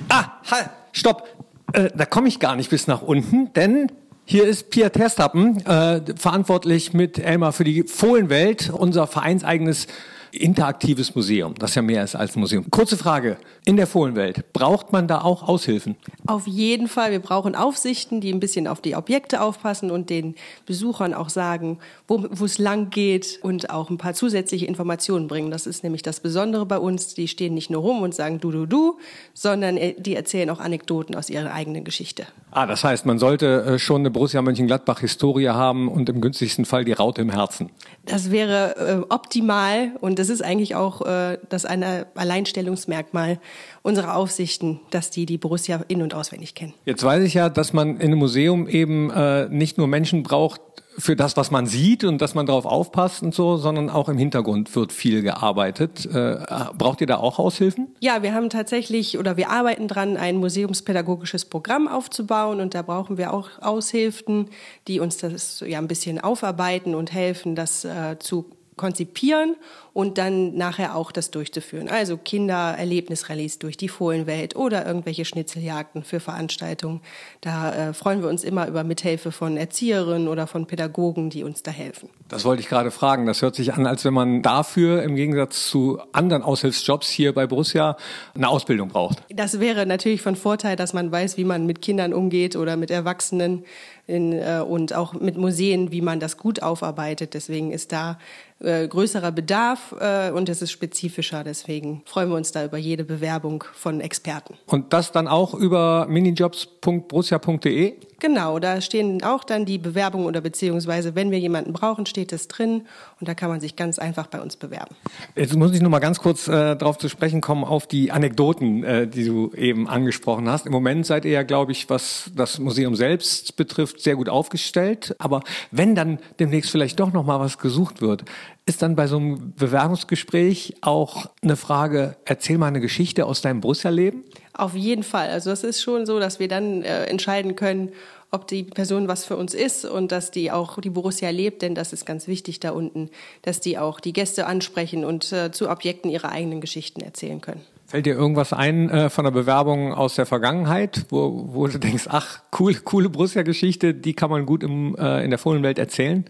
Ah, 0.09 0.33
halt, 0.51 0.71
stopp. 0.93 1.29
Äh, 1.73 1.91
da 1.95 2.05
komme 2.05 2.29
ich 2.29 2.39
gar 2.39 2.57
nicht 2.57 2.71
bis 2.71 2.87
nach 2.87 3.03
unten, 3.03 3.53
denn 3.55 3.91
hier 4.27 4.45
ist 4.45 4.71
Pia 4.71 4.89
Terstappen, 4.89 5.65
äh, 5.67 6.01
verantwortlich 6.17 6.93
mit 6.93 7.19
Elmar 7.19 7.53
für 7.53 7.65
die 7.65 7.83
Fohlenwelt, 7.83 8.71
unser 8.71 9.07
vereinseigenes 9.07 9.87
interaktives 10.35 11.15
Museum, 11.15 11.55
das 11.55 11.75
ja 11.75 11.83
mehr 11.83 12.05
ist 12.05 12.15
als 12.15 12.37
ein 12.37 12.41
Museum. 12.41 12.71
Kurze 12.71 12.97
Frage, 12.97 13.37
in 13.65 13.77
der 13.77 13.87
Fohlenwelt, 13.87 14.53
braucht 14.53 14.93
man 14.93 15.09
da 15.09 15.21
auch 15.21 15.43
Aushilfen? 15.49 15.97
Auf 16.27 16.47
jeden 16.47 16.89
Fall, 16.89 17.13
wir 17.13 17.21
brauchen 17.21 17.55
Aufsichten, 17.55 18.21
die 18.21 18.33
ein 18.33 18.41
bisschen 18.41 18.67
auf 18.67 18.81
die 18.81 18.97
Objekte 18.97 19.41
aufpassen 19.41 19.91
und 19.91 20.11
den 20.11 20.35
Besuchern 20.67 21.15
auch 21.15 21.29
sagen, 21.29 21.79
wo 22.09 22.45
es 22.45 22.59
lang 22.59 22.91
geht 22.91 23.39
und 23.43 23.71
auch 23.71 23.91
ein 23.91 23.99
paar 23.99 24.15
zusätzliche 24.15 24.67
Informationen 24.67 25.29
bringen. 25.29 25.51
Das 25.51 25.67
ist 25.67 25.83
nämlich 25.85 26.03
das 26.03 26.21
Besondere 26.21 26.67
bei 26.67 26.79
uns, 26.79 27.15
die 27.15 27.29
stehen 27.29 27.55
nicht 27.55 27.71
nur 27.71 27.83
rum 27.83 28.03
und 28.03 28.15
sagen 28.15 28.41
du, 28.41 28.51
du, 28.51 28.67
du, 28.67 28.99
sondern 29.33 29.77
äh, 29.77 29.95
die 29.99 30.17
erzählen 30.17 30.51
auch 30.51 30.61
Anekdoten 30.61 31.15
aus 31.15 31.31
ihrer 31.31 31.53
eigenen 31.53 31.85
Geschichte. 31.85 32.27
Ah, 32.55 32.67
das 32.67 32.85
heißt, 32.85 33.05
man 33.05 33.19
sollte 33.19 33.65
äh, 33.65 33.79
schon 33.81 34.03
eine 34.03 34.13
Borussia 34.13 34.41
Mönchengladbach-Historie 34.41 35.49
haben 35.49 35.89
und 35.89 36.09
im 36.09 36.21
günstigsten 36.21 36.65
Fall 36.65 36.85
die 36.85 36.93
Raute 36.93 37.21
im 37.21 37.31
Herzen. 37.31 37.71
Das 38.07 38.31
wäre 38.31 38.77
äh, 38.77 39.13
optimal 39.13 39.91
und 40.01 40.21
das 40.21 40.29
ist 40.29 40.41
eigentlich 40.41 40.77
auch 40.77 41.05
äh, 41.05 41.39
das 41.49 41.65
eine 41.65 42.07
Alleinstellungsmerkmal 42.15 43.41
unserer 43.83 44.15
Aufsichten, 44.15 44.81
dass 44.91 45.11
die 45.11 45.27
die 45.27 45.37
Borussia 45.37 45.81
in- 45.89 46.01
und 46.01 46.15
auswendig 46.15 46.55
kennen. 46.55 46.75
Jetzt 46.85 47.03
weiß 47.03 47.25
ich 47.25 47.35
ja, 47.35 47.49
dass 47.49 47.73
man 47.73 47.97
in 47.97 48.03
einem 48.03 48.19
Museum 48.21 48.69
eben 48.69 49.11
äh, 49.11 49.49
nicht 49.49 49.77
nur 49.77 49.89
Menschen 49.89 50.23
braucht, 50.23 50.61
für 50.97 51.17
das, 51.17 51.37
was 51.37 51.51
man 51.51 51.67
sieht 51.67 52.05
und 52.05 52.21
dass 52.21 52.35
man 52.35 52.47
darauf 52.47 52.67
aufpasst 52.67 53.23
und 53.23 53.35
so, 53.35 53.57
sondern 53.57 53.91
auch 53.91 54.09
im 54.09 54.19
Hintergrund 54.19 54.75
wird 54.77 54.93
viel 54.93 55.23
gearbeitet. 55.23 56.07
Äh, 56.07 56.39
braucht 56.77 57.01
ihr 57.01 57.07
da 57.07 57.17
auch 57.17 57.39
Aushilfen? 57.39 57.89
Ja, 58.01 58.23
wir 58.23 58.35
haben 58.35 58.51
tatsächlich 58.51 59.19
oder 59.19 59.37
wir 59.37 59.51
arbeiten 59.51 59.89
dran, 59.89 60.17
ein 60.17 60.37
museumspädagogisches 60.37 61.47
Programm 61.47 61.89
aufzubauen 61.89 62.61
und 62.61 62.75
da 62.75 62.83
brauchen 62.83 63.19
wir 63.19 63.33
auch 63.33 63.51
Aushilfen, 63.61 64.51
die 64.89 65.01
uns 65.01 65.17
das 65.17 65.65
ja 65.67 65.79
ein 65.79 65.89
bisschen 65.89 66.21
aufarbeiten 66.21 66.95
und 66.95 67.13
helfen, 67.13 67.55
das 67.55 67.85
äh, 67.85 68.19
zu 68.19 68.47
konzipieren 68.77 69.57
und 69.93 70.19
dann 70.19 70.57
nachher 70.57 70.97
auch 70.97 71.13
das 71.13 71.31
durchzuführen. 71.31 71.89
Also 71.89 72.17
Kindererlebnisrallies 72.17 73.61
durch 73.61 73.77
die 73.77 73.89
Fohlenwelt 73.89 74.57
oder 74.57 74.85
irgendwelche 74.85 75.25
Schnitzeljagden 75.25 76.03
für 76.03 76.19
Veranstaltungen. 76.19 77.01
Da 77.41 77.91
äh, 77.91 77.95
freuen 77.95 78.21
wir 78.21 78.29
uns 78.29 78.43
immer 78.43 78.67
über 78.67 78.83
Mithilfe 78.83 79.31
von 79.31 79.57
Erzieherinnen 79.57 80.27
oder 80.27 80.47
von 80.49 80.67
Pädagogen, 80.67 81.31
die 81.31 81.45
uns 81.45 81.63
da 81.63 81.71
helfen. 81.71 82.09
Das 82.29 82.45
wollte 82.45 82.61
ich 82.61 82.69
gerade 82.69 82.91
fragen. 82.91 83.27
Das 83.27 83.43
hört 83.43 83.55
sich 83.55 83.73
an, 83.73 83.87
als 83.87 84.05
wenn 84.05 84.15
man 84.15 84.43
dafür 84.43 85.03
im 85.05 85.15
Gegensatz 85.15 85.69
zu 85.69 86.01
anderen 86.13 86.43
Aushilfsjobs 86.43 87.09
hier 87.09 87.33
bei 87.33 87.47
Borussia 87.47 87.97
eine 88.35 88.49
Ausbildung 88.49 88.89
braucht. 88.89 89.23
Das 89.29 89.61
wäre 89.61 89.87
natürlich 89.87 90.23
von 90.23 90.35
Vorteil, 90.35 90.75
dass 90.75 90.93
man 90.93 91.13
weiß, 91.13 91.37
wie 91.37 91.45
man 91.45 91.67
mit 91.67 91.83
Kindern 91.83 92.13
umgeht 92.13 92.57
oder 92.57 92.77
mit 92.77 92.91
Erwachsenen 92.91 93.65
in, 94.07 94.33
äh, 94.33 94.63
und 94.67 94.95
auch 94.95 95.15
mit 95.15 95.37
Museen, 95.37 95.93
wie 95.93 96.01
man 96.01 96.21
das 96.21 96.37
gut 96.37 96.63
aufarbeitet. 96.63 97.35
Deswegen 97.35 97.71
ist 97.71 97.93
da 97.93 98.19
äh, 98.65 98.89
größerer 98.89 99.33
Bedarf 99.33 99.95
äh, 100.01 100.31
und 100.31 100.49
es 100.49 100.63
ist 100.63 100.73
spezifischer. 100.73 101.45
Deswegen 101.45 102.03
freuen 102.05 102.31
wir 102.31 102.37
uns 102.37 102.53
da 102.53 102.65
über 102.65 102.79
jede 102.79 103.05
Bewerbung 103.05 103.65
von 103.75 104.01
Experten. 104.01 104.55
Und 104.67 104.93
das 104.93 105.13
dann 105.13 105.29
auch 105.29 105.55
über 105.55 106.07
minijobs.borussia.de? 106.09 107.95
Genau, 108.21 108.59
da 108.59 108.81
stehen 108.81 109.23
auch 109.23 109.45
dann 109.45 109.67
die 109.67 109.77
Bewerbungen 109.77 110.27
oder 110.27 110.41
beziehungsweise, 110.41 111.15
wenn 111.15 111.31
wir 111.31 111.39
jemanden 111.39 111.75
brauchen, 111.75 112.07
steht 112.07 112.33
es 112.33 112.49
drin 112.49 112.87
und 113.21 113.29
da 113.29 113.35
kann 113.35 113.51
man 113.51 113.61
sich 113.61 113.77
ganz 113.77 113.99
einfach 113.99 114.29
bei 114.29 114.41
uns 114.41 114.57
bewerben. 114.57 114.95
Jetzt 115.37 115.55
muss 115.55 115.73
ich 115.75 115.83
noch 115.83 115.91
mal 115.91 115.99
ganz 115.99 116.21
kurz 116.21 116.49
äh, 116.49 116.75
darauf 116.75 116.97
zu 116.97 117.11
sprechen 117.11 117.43
kommen, 117.43 117.65
auf 117.65 117.87
die 117.87 118.13
Anekdoten, 118.13 118.83
äh, 118.83 119.07
die 119.07 119.27
du 119.27 119.53
eben 119.53 119.89
angesprochen 119.89 120.49
hast. 120.49 120.65
Im 120.65 120.73
Moment 120.73 121.05
seid 121.05 121.27
ihr 121.27 121.33
ja, 121.33 121.43
glaube 121.43 121.73
ich, 121.73 121.91
was 121.91 122.31
das 122.35 122.59
Museum 122.59 122.95
selbst 122.95 123.57
betrifft, 123.57 124.01
sehr 124.01 124.17
gut 124.17 124.31
aufgestellt. 124.31 125.15
Aber 125.19 125.43
wenn 125.71 125.95
dann 125.95 126.19
demnächst 126.41 126.71
vielleicht 126.71 127.01
doch 127.01 127.13
noch 127.13 127.27
mal 127.27 127.41
was 127.41 127.59
gesucht 127.59 128.01
wird, 128.01 128.25
ist 128.67 128.81
dann 128.81 128.97
bei 128.97 129.07
so 129.07 129.17
einem 129.17 129.53
Bewerbungsgespräch 129.57 130.77
auch 130.81 131.27
eine 131.43 131.57
Frage, 131.57 132.17
erzähl 132.25 132.57
mal 132.57 132.69
eine 132.69 132.81
Geschichte 132.81 133.27
aus 133.27 133.43
deinem 133.43 133.61
Borussia-Leben? 133.61 134.25
Auf 134.55 134.75
jeden 134.75 135.03
Fall. 135.03 135.29
Also 135.29 135.51
das 135.51 135.65
ist 135.65 135.83
schon 135.83 136.07
so, 136.07 136.19
dass 136.19 136.39
wir 136.39 136.49
dann 136.49 136.83
äh, 136.83 137.05
entscheiden 137.05 137.57
können, 137.57 137.91
ob 138.31 138.49
die 138.49 138.65
Person 138.65 139.07
was 139.07 139.25
für 139.25 139.37
uns 139.37 139.55
ist 139.55 139.85
und 139.85 140.11
dass 140.11 140.31
die 140.31 140.51
auch 140.51 140.81
die 140.81 140.91
Borussia 140.91 141.31
lebt, 141.31 141.63
denn 141.63 141.75
das 141.75 141.93
ist 141.93 142.05
ganz 142.05 142.27
wichtig 142.27 142.59
da 142.59 142.71
unten, 142.71 143.11
dass 143.43 143.61
die 143.61 143.79
auch 143.79 144.01
die 144.01 144.13
Gäste 144.13 144.47
ansprechen 144.47 145.05
und 145.05 145.31
äh, 145.33 145.53
zu 145.53 145.71
Objekten 145.71 146.11
ihre 146.11 146.31
eigenen 146.31 146.61
Geschichten 146.61 147.01
erzählen 147.01 147.41
können. 147.41 147.61
Fällt 147.87 148.07
dir 148.07 148.15
irgendwas 148.15 148.53
ein 148.53 148.91
äh, 148.91 149.11
von 149.11 149.25
der 149.25 149.31
Bewerbung 149.31 149.93
aus 149.93 150.17
der 150.17 150.27
Vergangenheit, 150.27 151.05
wo, 151.11 151.49
wo 151.53 151.67
du 151.69 151.79
denkst, 151.79 152.09
ach, 152.09 152.41
cool, 152.59 152.75
coole 152.75 153.09
Borussia-Geschichte, 153.09 153.95
die 153.95 154.15
kann 154.15 154.31
man 154.31 154.47
gut 154.47 154.63
im, 154.65 154.97
äh, 154.97 155.23
in 155.23 155.31
der 155.31 155.39
Fohlenwelt 155.39 155.79
erzählen? 155.79 156.25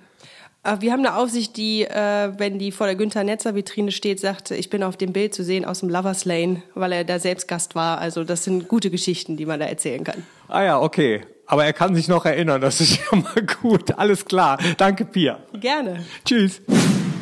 Wir 0.80 0.92
haben 0.92 1.04
eine 1.04 1.16
Aufsicht, 1.16 1.58
die, 1.58 1.82
äh, 1.84 2.32
wenn 2.38 2.58
die 2.58 2.72
vor 2.72 2.86
der 2.86 2.96
Günther 2.96 3.22
Netzer 3.22 3.54
Vitrine 3.54 3.92
steht, 3.92 4.18
sagt, 4.18 4.50
ich 4.50 4.70
bin 4.70 4.82
auf 4.82 4.96
dem 4.96 5.12
Bild 5.12 5.34
zu 5.34 5.44
sehen 5.44 5.66
aus 5.66 5.80
dem 5.80 5.90
Lovers 5.90 6.24
Lane, 6.24 6.62
weil 6.74 6.92
er 6.92 7.04
da 7.04 7.18
selbst 7.18 7.48
Gast 7.48 7.74
war. 7.74 7.98
Also 7.98 8.24
das 8.24 8.44
sind 8.44 8.66
gute 8.66 8.90
Geschichten, 8.90 9.36
die 9.36 9.44
man 9.44 9.60
da 9.60 9.66
erzählen 9.66 10.04
kann. 10.04 10.22
Ah 10.48 10.62
ja, 10.62 10.80
okay. 10.80 11.20
Aber 11.46 11.66
er 11.66 11.74
kann 11.74 11.94
sich 11.94 12.08
noch 12.08 12.24
erinnern, 12.24 12.62
das 12.62 12.80
ist 12.80 12.98
ja 13.12 13.18
mal 13.18 13.46
gut. 13.60 13.98
Alles 13.98 14.24
klar. 14.24 14.58
Danke, 14.78 15.04
Pia. 15.04 15.38
Gerne. 15.52 16.02
Tschüss. 16.24 16.62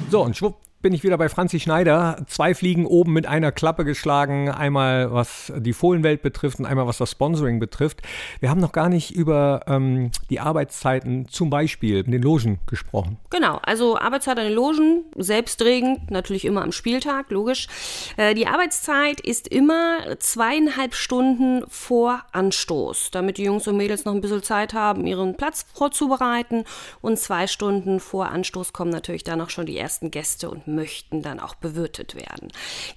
So, 0.08 0.22
und 0.22 0.36
schwupp 0.36 0.62
bin 0.82 0.92
ich 0.92 1.04
wieder 1.04 1.16
bei 1.16 1.28
Franzi 1.28 1.60
Schneider. 1.60 2.16
Zwei 2.26 2.54
Fliegen 2.54 2.86
oben 2.86 3.12
mit 3.12 3.26
einer 3.26 3.52
Klappe 3.52 3.84
geschlagen. 3.84 4.50
Einmal 4.50 5.12
was 5.12 5.52
die 5.56 5.72
Fohlenwelt 5.72 6.22
betrifft 6.22 6.58
und 6.58 6.66
einmal 6.66 6.86
was 6.86 6.98
das 6.98 7.12
Sponsoring 7.12 7.60
betrifft. 7.60 8.02
Wir 8.40 8.50
haben 8.50 8.60
noch 8.60 8.72
gar 8.72 8.88
nicht 8.88 9.12
über 9.12 9.60
ähm, 9.68 10.10
die 10.28 10.40
Arbeitszeiten 10.40 11.28
zum 11.28 11.50
Beispiel 11.50 12.04
in 12.04 12.10
den 12.10 12.20
Logen 12.20 12.58
gesprochen. 12.66 13.18
Genau, 13.30 13.60
also 13.62 13.96
Arbeitszeit 13.96 14.38
an 14.38 14.44
den 14.44 14.54
Logen, 14.54 15.04
selbstregend, 15.16 16.10
natürlich 16.10 16.44
immer 16.44 16.62
am 16.62 16.72
Spieltag, 16.72 17.30
logisch. 17.30 17.68
Äh, 18.16 18.34
die 18.34 18.48
Arbeitszeit 18.48 19.20
ist 19.20 19.46
immer 19.48 20.18
zweieinhalb 20.18 20.94
Stunden 20.94 21.62
vor 21.68 22.22
Anstoß, 22.32 23.12
damit 23.12 23.38
die 23.38 23.44
Jungs 23.44 23.68
und 23.68 23.76
Mädels 23.76 24.04
noch 24.04 24.14
ein 24.14 24.20
bisschen 24.20 24.42
Zeit 24.42 24.74
haben, 24.74 25.06
ihren 25.06 25.36
Platz 25.36 25.64
vorzubereiten. 25.72 26.64
Und 27.00 27.18
zwei 27.18 27.46
Stunden 27.46 28.00
vor 28.00 28.30
Anstoß 28.30 28.72
kommen 28.72 28.90
natürlich 28.90 29.22
dann 29.22 29.40
auch 29.40 29.50
schon 29.50 29.66
die 29.66 29.78
ersten 29.78 30.10
Gäste 30.10 30.50
und 30.50 30.71
möchten 30.74 31.22
dann 31.22 31.40
auch 31.40 31.54
bewirtet 31.54 32.14
werden. 32.14 32.48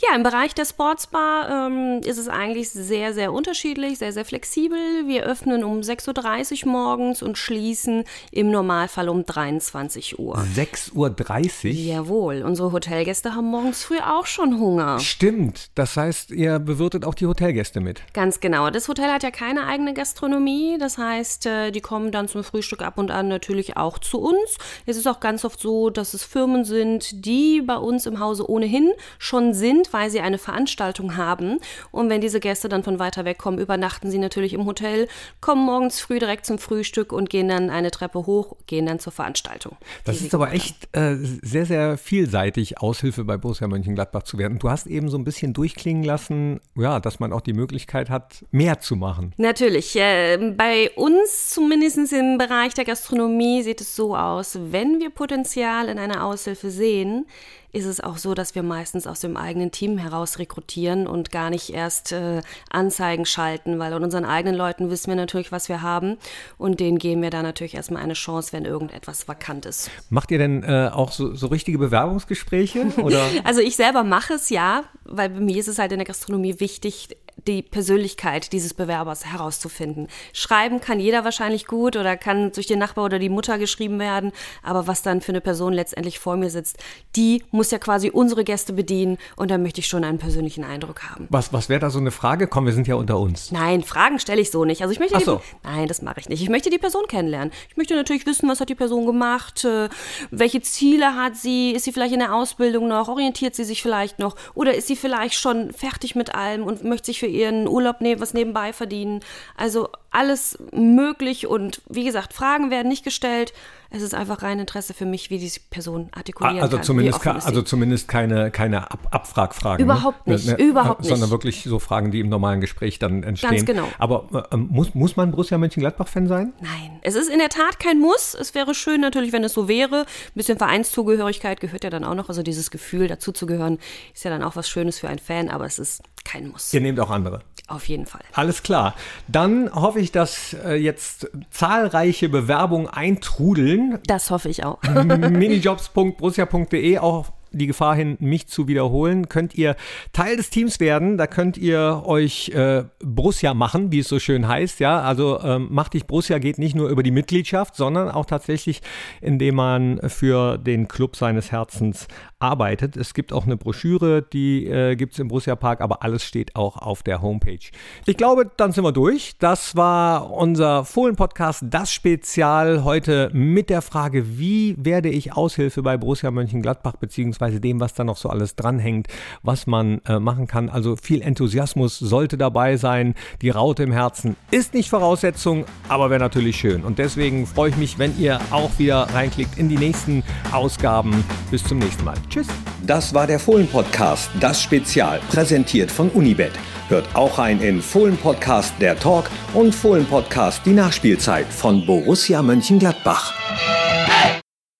Ja, 0.02 0.16
im 0.16 0.24
Bereich 0.24 0.54
der 0.54 0.66
Sportsbar 0.66 1.68
ähm, 1.68 2.02
ist 2.04 2.18
es 2.18 2.28
eigentlich 2.28 2.70
sehr, 2.70 3.14
sehr 3.14 3.34
unterschiedlich, 3.34 4.00
sehr, 4.00 4.12
sehr 4.12 4.26
flexibel. 4.26 4.78
Wir 5.08 5.24
öffnen 5.24 5.64
um 5.64 5.80
6.30 5.80 6.66
Uhr 6.66 6.72
morgens 6.72 7.22
und 7.22 7.38
schließen 7.38 8.04
im 8.32 8.52
Normalfall 8.52 9.10
um 9.10 9.26
23 9.26 10.20
Uhr. 10.20 10.38
6.30 10.56 11.66
Uhr? 11.66 11.72
Jawohl, 11.72 12.44
unsere 12.44 12.72
Hotelgäste 12.72 13.36
haben 13.36 13.48
morgens 13.48 13.84
früh 13.84 14.00
auch 14.00 14.26
schon 14.26 14.60
Hunger. 14.60 15.00
Stimmt, 15.00 15.70
das 15.76 15.98
heißt, 15.98 16.32
ihr 16.32 16.60
bewirtet 16.60 17.06
auch 17.06 17.16
die 17.16 17.28
Hotelgäste 17.28 17.80
mit. 17.80 18.02
Ganz 18.14 18.40
genau. 18.40 18.70
Das 18.70 18.88
Hotel 18.88 19.12
hat 19.12 19.24
ja 19.24 19.32
keine 19.32 19.66
eigene 19.66 19.94
Gastronomie, 19.94 20.78
das 20.80 20.98
heißt, 20.98 21.46
äh, 21.46 21.72
die 21.72 21.82
kommen 21.82 22.12
dann 22.12 22.28
zum 22.28 22.44
Frühstück 22.44 22.82
ab 22.82 22.98
und 22.98 23.12
an 23.12 23.28
natürlich 23.28 23.78
auch 23.78 24.00
zu 24.00 24.20
uns. 24.20 24.58
Es 24.86 24.98
ist 24.98 25.08
auch 25.08 25.20
ganz 25.20 25.46
oft 25.46 25.60
so, 25.60 25.90
dass 25.90 26.14
es 26.14 26.24
Firmen 26.24 26.66
sind, 26.66 27.26
die 27.26 27.62
bei 27.66 27.78
uns 27.78 28.06
im 28.06 28.20
Hause 28.20 28.50
ohnehin 28.50 28.92
schon 29.20 29.54
sind, 29.54 29.92
weil 29.94 30.10
sie 30.10 30.22
eine 30.22 30.38
Veranstaltung 30.38 31.18
haben. 31.18 31.60
Und 31.92 32.10
wenn 32.10 32.22
diese 32.22 32.40
Gäste 32.40 32.70
dann 32.70 32.84
von 32.84 33.00
weiter 33.00 33.26
weg 33.26 33.38
kommen, 33.38 33.60
übernachten 33.60 34.12
sie 34.12 34.18
natürlich 34.18 34.54
im 34.54 34.66
Hotel, 34.66 35.08
kommen 35.42 35.66
morgens 35.66 36.00
früh 36.00 36.20
direkt 36.20 36.46
zum 36.46 36.58
Frühstück 36.58 37.12
und 37.12 37.30
gehen 37.30 37.48
dann 37.48 37.70
eine 37.70 37.92
Treppe 37.92 38.26
hoch, 38.26 38.56
gehen 38.68 38.86
dann 38.86 39.00
zur 39.00 39.12
Veranstaltung. 39.12 39.78
Das 40.04 40.22
ist 40.22 40.34
aber 40.34 40.52
echt 40.54 40.88
äh, 40.94 41.16
sehr, 41.16 41.66
sehr 41.66 41.98
vielseitig, 41.98 42.80
Aushilfe 42.80 43.24
bei 43.24 43.38
Borussia 43.38 43.68
Mönchengladbach 43.68 44.24
zu 44.24 44.38
werden. 44.38 44.60
Du 44.60 44.70
hast 44.70 44.88
eben 44.88 45.10
so 45.10 45.18
ein 45.18 45.24
bisschen 45.24 45.54
durchklingen 45.54 46.04
lassen, 46.04 46.60
ja, 46.76 47.00
dass 47.00 47.20
man 47.20 47.34
auch 47.34 47.42
die 47.42 47.54
Möglichkeit 47.54 48.10
hat, 48.10 48.46
mehr 48.52 48.80
zu 48.80 48.96
machen. 48.96 49.34
Natürlich. 49.38 49.96
Äh, 49.96 50.54
bei 50.58 50.92
uns, 50.92 51.50
zumindest 51.50 52.14
im 52.14 52.38
Bereich 52.38 52.74
der 52.74 52.86
Gastronomie, 52.86 53.64
sieht 53.64 53.82
es 53.82 53.96
so 53.96 54.16
aus, 54.16 54.58
wenn 54.72 55.00
wir 55.00 55.10
Potenzial 55.10 55.90
in 55.90 56.00
einer 56.00 56.26
Aushilfe 56.26 56.70
sehen, 56.70 57.26
ist 57.72 57.86
es 57.86 58.00
auch 58.00 58.18
so, 58.18 58.34
dass 58.34 58.56
wir 58.56 58.64
meistens 58.64 59.06
aus 59.06 59.20
dem 59.20 59.36
eigenen 59.36 59.72
Team 59.72 59.98
heraus 59.98 60.40
rekrutieren 60.40 61.08
und 61.08 61.32
gar 61.32 61.50
nicht 61.50 61.72
erst 61.72 62.14
äh, 62.14 62.42
Anzeigen 62.70 63.26
schalten, 63.26 63.80
weil 63.80 63.92
an 63.94 64.04
unseren 64.04 64.24
eigenen 64.24 64.56
Leuten 64.56 64.90
wissen 64.90 65.10
wir 65.10 65.16
natürlich, 65.16 65.52
was 65.52 65.68
wir 65.68 65.82
haben 65.82 66.18
und 66.58 66.80
denen 66.80 67.00
geben 67.00 67.22
wir 67.22 67.32
da 67.32 67.44
natürlich 67.44 67.76
erstmal 67.76 68.02
eine 68.02 68.14
Chance, 68.14 68.54
wenn 68.54 68.66
irgendetwas 68.66 69.28
vakant 69.28 69.66
ist. 69.66 69.92
Macht 70.10 70.32
ihr 70.32 70.38
denn 70.38 70.64
äh, 70.64 70.90
auch 70.92 71.12
so, 71.12 71.36
so 71.36 71.48
richtige 71.48 71.78
Bewerbungsgespräche? 71.78 72.86
Also 73.44 73.62
ich 73.62 73.76
selber 73.76 74.04
mache 74.04 74.34
es 74.34 74.50
ja, 74.50 74.84
weil 75.04 75.30
bei 75.30 75.40
mir 75.40 75.58
ist 75.58 75.68
es 75.68 75.80
halt 75.80 75.92
in 75.92 76.00
der 76.00 76.06
Gastronomie 76.06 76.60
wichtig, 76.60 77.10
die 77.48 77.62
Persönlichkeit 77.62 78.52
dieses 78.54 78.74
Bewerbers 78.74 79.26
herauszufinden. 79.26 80.08
Schreiben 80.34 80.82
kann 80.82 81.00
jeder 81.00 81.24
wahrscheinlich 81.24 81.68
gut 81.68 81.96
oder 81.96 82.18
kann 82.18 82.52
durch 82.52 82.68
den 82.68 82.80
Nachbar 82.80 83.06
oder 83.06 83.20
die 83.20 83.30
Mutter 83.30 83.58
geschrieben 83.58 84.00
werden, 84.00 84.32
aber 84.64 84.88
was 84.88 85.02
dann 85.02 85.22
für 85.22 85.32
eine 85.32 85.42
Person 85.42 85.74
letztendlich 85.74 86.20
vor 86.20 86.38
mir 86.38 86.50
sitzt, 86.50 86.78
die 87.16 87.44
muss 87.52 87.72
ja 87.72 87.78
quasi 87.78 88.10
unsere 88.10 88.44
Gäste 88.44 88.74
bedienen 88.74 89.18
und 89.36 89.52
da 89.52 89.58
möchte 89.58 89.80
ich 89.80 89.88
schon 89.88 90.04
einen 90.04 90.18
persönlichen 90.18 90.64
Eindruck 90.64 91.04
haben. 91.04 91.28
Was, 91.30 91.54
was 91.54 91.70
wäre 91.70 91.80
da 91.80 91.90
so 91.90 92.00
eine 92.00 92.12
Frage? 92.12 92.48
Komm, 92.48 92.66
wir 92.66 92.74
sind 92.74 92.88
ja 92.88 92.96
unter 92.96 93.20
uns. 93.20 93.52
Nein, 93.52 93.84
Fragen 93.84 94.20
stelle 94.20 94.42
ich 94.42 94.50
so 94.50 94.66
nicht. 94.66 94.82
Also 94.82 94.92
ich 94.92 95.00
möchte 95.00 95.18
Ach 95.18 95.22
so. 95.22 95.36
die, 95.38 95.68
nein, 95.68 95.88
das 95.88 96.02
mache 96.02 96.20
ich 96.20 96.30
nicht. 96.30 96.42
Ich 96.42 96.50
möchte 96.50 96.70
die 96.70 96.78
Person 96.78 97.06
kennenlernen. 97.08 97.52
Ich 97.70 97.78
möchte 97.78 97.96
natürlich 97.96 98.26
wissen, 98.26 98.50
was 98.50 98.60
hat 98.60 98.70
die 98.70 98.76
Person 98.76 99.06
gemacht, 99.06 99.64
äh, 99.66 99.90
welche 100.32 100.62
Ziele 100.62 101.16
hat 101.16 101.36
sie, 101.36 101.72
ist 101.72 101.86
sie 101.86 101.92
vielleicht 101.92 102.14
in 102.14 102.20
der 102.20 102.34
Ausbildung 102.34 102.88
noch, 102.88 103.08
orientiert 103.08 103.56
sie 103.56 103.64
sich 103.64 103.82
vielleicht 103.82 104.20
noch 104.20 104.36
oder 104.54 104.74
ist 104.74 104.88
sie 104.88 104.96
vielleicht 104.96 105.36
schon 105.36 105.72
fertig 105.74 106.16
mit 106.16 106.34
allem 106.34 106.64
und 106.64 106.84
möchte 106.84 107.08
sich 107.08 107.20
für 107.20 107.25
ihren 107.28 107.68
Urlaub 107.68 108.02
ne 108.02 108.20
was 108.20 108.34
nebenbei 108.34 108.74
verdienen. 108.74 109.22
Also 109.56 109.90
alles 110.12 110.58
möglich 110.72 111.48
und 111.48 111.82
wie 111.90 112.06
gesagt, 112.06 112.34
Fragen 112.34 112.72
werden 112.72 112.88
nicht 112.88 113.04
gestellt. 113.04 113.54
Es 113.96 114.02
ist 114.02 114.14
einfach 114.14 114.42
rein 114.44 114.60
Interesse 114.60 114.94
für 114.94 115.06
mich, 115.06 115.30
wie 115.30 115.38
diese 115.38 115.62
Person 115.70 116.10
artikulieren 116.12 116.62
also 116.62 116.78
kann. 116.78 116.86
Zumindest 116.86 117.26
also 117.26 117.62
zumindest 117.62 118.08
keine, 118.10 118.52
keine 118.52 118.92
Ab 118.92 119.08
Abfragfragen. 119.12 119.84
Überhaupt 119.84 120.28
ne? 120.28 120.34
nicht, 120.34 120.46
Ne, 120.48 120.56
überhaupt 120.58 121.02
nicht. 121.02 121.10
Sondern 121.10 121.30
wirklich 121.30 121.64
so 121.64 121.80
Fragen, 121.80 122.12
die 122.12 122.20
im 122.20 122.28
normalen 122.28 122.60
Gespräch 122.60 123.00
dann 123.00 123.24
entstehen. 123.24 123.52
Ganz 123.52 123.66
genau. 123.66 123.88
Aber 123.98 124.48
äh, 124.52 124.58
muss, 124.58 124.94
muss 124.96 125.16
man 125.16 125.32
Borussia 125.32 125.58
Mönchengladbach-Fan 125.58 126.28
sein? 126.28 126.54
Nein, 126.60 127.00
es 127.04 127.16
ist 127.16 127.30
in 127.30 127.40
der 127.40 127.50
Tat 127.50 127.80
kein 127.80 128.00
Muss. 128.00 128.36
Es 128.40 128.54
wäre 128.54 128.76
schön 128.76 129.00
natürlich, 129.00 129.32
wenn 129.32 129.44
es 129.44 129.54
so 129.54 129.70
wäre. 129.70 130.02
Ein 130.02 130.34
bisschen 130.34 130.58
Vereinszugehörigkeit 130.58 131.62
gehört 131.62 131.86
ja 131.86 131.90
dann 131.90 132.04
auch 132.04 132.16
noch. 132.16 132.28
Also 132.28 132.44
dieses 132.44 132.72
Gefühl, 132.72 133.08
dazuzugehören, 133.08 133.80
ist 134.14 134.26
ja 134.26 134.30
dann 134.30 134.44
auch 134.44 134.58
was 134.58 134.68
Schönes 134.68 135.00
für 135.00 135.08
einen 135.08 135.20
Fan, 135.20 135.50
aber 135.50 135.66
es 135.66 135.80
ist 135.80 136.04
kein 136.26 136.50
Muss. 136.50 136.74
Ihr 136.74 136.82
nehmt 136.82 137.00
auch 137.00 137.10
andere. 137.10 137.42
Auf 137.68 137.88
jeden 137.88 138.06
Fall. 138.06 138.22
Alles 138.34 138.62
klar. 138.62 138.96
Dann 139.28 139.74
hoffe 139.74 140.00
ich, 140.00 140.12
dass 140.12 140.54
äh, 140.54 140.76
jetzt 140.76 141.28
zahlreiche 141.50 142.30
Bewerbungen 142.30 142.88
eintrudeln. 142.88 143.85
Das 144.06 144.32
hoffe 144.32 144.50
ich 144.50 144.64
auch. 144.64 144.82
minijobs.borussia.de 144.84 147.00
auch 147.00 147.32
die 147.58 147.68
Gefahr 147.68 147.96
hin, 147.96 148.18
mich 148.20 148.48
zu 148.48 148.68
wiederholen, 148.68 149.30
könnt 149.30 149.56
ihr 149.56 149.76
Teil 150.14 150.38
des 150.38 150.50
Teams 150.50 150.80
werden. 150.80 151.18
Da 151.18 151.28
könnt 151.28 151.58
ihr 151.58 152.04
euch 152.06 152.50
äh, 152.50 152.84
Borussia 153.04 153.54
machen, 153.54 153.92
wie 153.92 154.00
es 154.00 154.08
so 154.08 154.20
schön 154.20 154.48
heißt. 154.48 154.80
Ja, 154.80 155.02
also 155.02 155.40
ähm, 155.42 155.68
macht 155.72 155.94
dich 155.94 156.06
Borussia 156.06 156.38
geht 156.40 156.58
nicht 156.58 156.76
nur 156.76 156.90
über 156.90 157.04
die 157.04 157.12
Mitgliedschaft, 157.12 157.76
sondern 157.76 158.10
auch 158.10 158.26
tatsächlich, 158.26 158.82
indem 159.22 159.56
man 159.56 160.00
für 160.08 160.58
den 160.58 160.88
Club 160.88 161.16
seines 161.16 161.52
Herzens 161.52 162.08
arbeitet. 162.40 162.98
Es 162.98 163.14
gibt 163.14 163.34
auch 163.34 163.46
eine 163.46 163.58
Broschüre, 163.58 164.22
die 164.22 164.68
äh, 164.68 164.96
gibt 164.96 165.14
es 165.14 165.20
im 165.20 165.30
Borussia 165.30 165.56
Park, 165.56 165.82
aber 165.82 166.04
alles 166.04 166.24
steht 166.24 166.56
auch 166.56 166.78
auf 166.78 167.02
der 167.04 167.22
Homepage. 167.22 167.60
Ich 168.06 168.18
glaube, 168.18 168.52
dann 168.58 168.72
sind 168.72 168.84
wir 168.84 168.92
durch. 168.92 169.38
Das 169.40 169.76
war 169.76 170.32
unser 170.32 170.86
Fohlen-Podcast, 170.86 171.64
das 171.70 171.92
Spezial 171.92 172.84
heute 172.84 173.30
mit 173.34 173.70
der 173.70 173.82
Frage, 173.82 174.38
wie 174.38 174.76
werde 174.78 175.10
ich 175.10 175.34
Aushilfe 175.34 175.82
bei 175.82 175.98
Borussia 175.98 176.30
Mönchengladbach, 176.32 176.98
beziehungsweise 177.46 177.62
dem, 177.62 177.80
was 177.80 177.94
da 177.94 178.04
noch 178.04 178.18
so 178.18 178.30
alles 178.30 178.56
dranhängt, 178.56 179.08
was 179.44 179.68
man 179.68 180.02
äh, 180.08 180.20
machen 180.20 180.48
kann. 180.48 180.70
Also 180.70 180.96
viel 180.96 181.22
Enthusiasmus 181.22 182.00
sollte 182.00 182.38
dabei 182.38 182.78
sein. 182.78 183.16
Die 183.42 183.50
Raute 183.50 183.84
im 183.84 183.92
Herzen 183.92 184.36
ist 184.52 184.74
nicht 184.74 184.90
Voraussetzung, 184.90 185.66
aber 185.90 186.10
wäre 186.10 186.20
natürlich 186.20 186.58
schön. 186.58 186.84
Und 186.84 187.00
deswegen 187.00 187.46
freue 187.46 187.70
ich 187.70 187.78
mich, 187.78 188.00
wenn 188.00 188.18
ihr 188.20 188.40
auch 188.52 188.72
wieder 188.78 189.08
reinklickt 189.14 189.58
in 189.58 189.70
die 189.70 189.78
nächsten 189.78 190.24
Ausgaben. 190.52 191.24
Bis 191.52 191.64
zum 191.64 191.80
nächsten 191.80 192.04
Mal. 192.04 192.16
Tschüss. 192.30 192.48
Das 192.86 193.14
war 193.14 193.28
der 193.28 193.40
Fohlen-Podcast, 193.40 194.30
das 194.40 194.62
Spezial, 194.62 195.20
präsentiert 195.30 195.90
von 195.92 196.10
Unibet. 196.10 196.52
Hört 196.88 197.08
auch 197.16 197.40
ein 197.40 197.62
in 197.62 197.82
Fohlen-Podcast 197.82 198.74
der 198.80 198.98
Talk 199.00 199.30
und 199.54 199.74
Fohlen-Podcast 199.74 200.62
die 200.66 200.74
Nachspielzeit 200.74 201.48
von 201.48 201.84
Borussia 201.86 202.44
Mönchengladbach. 202.44 203.34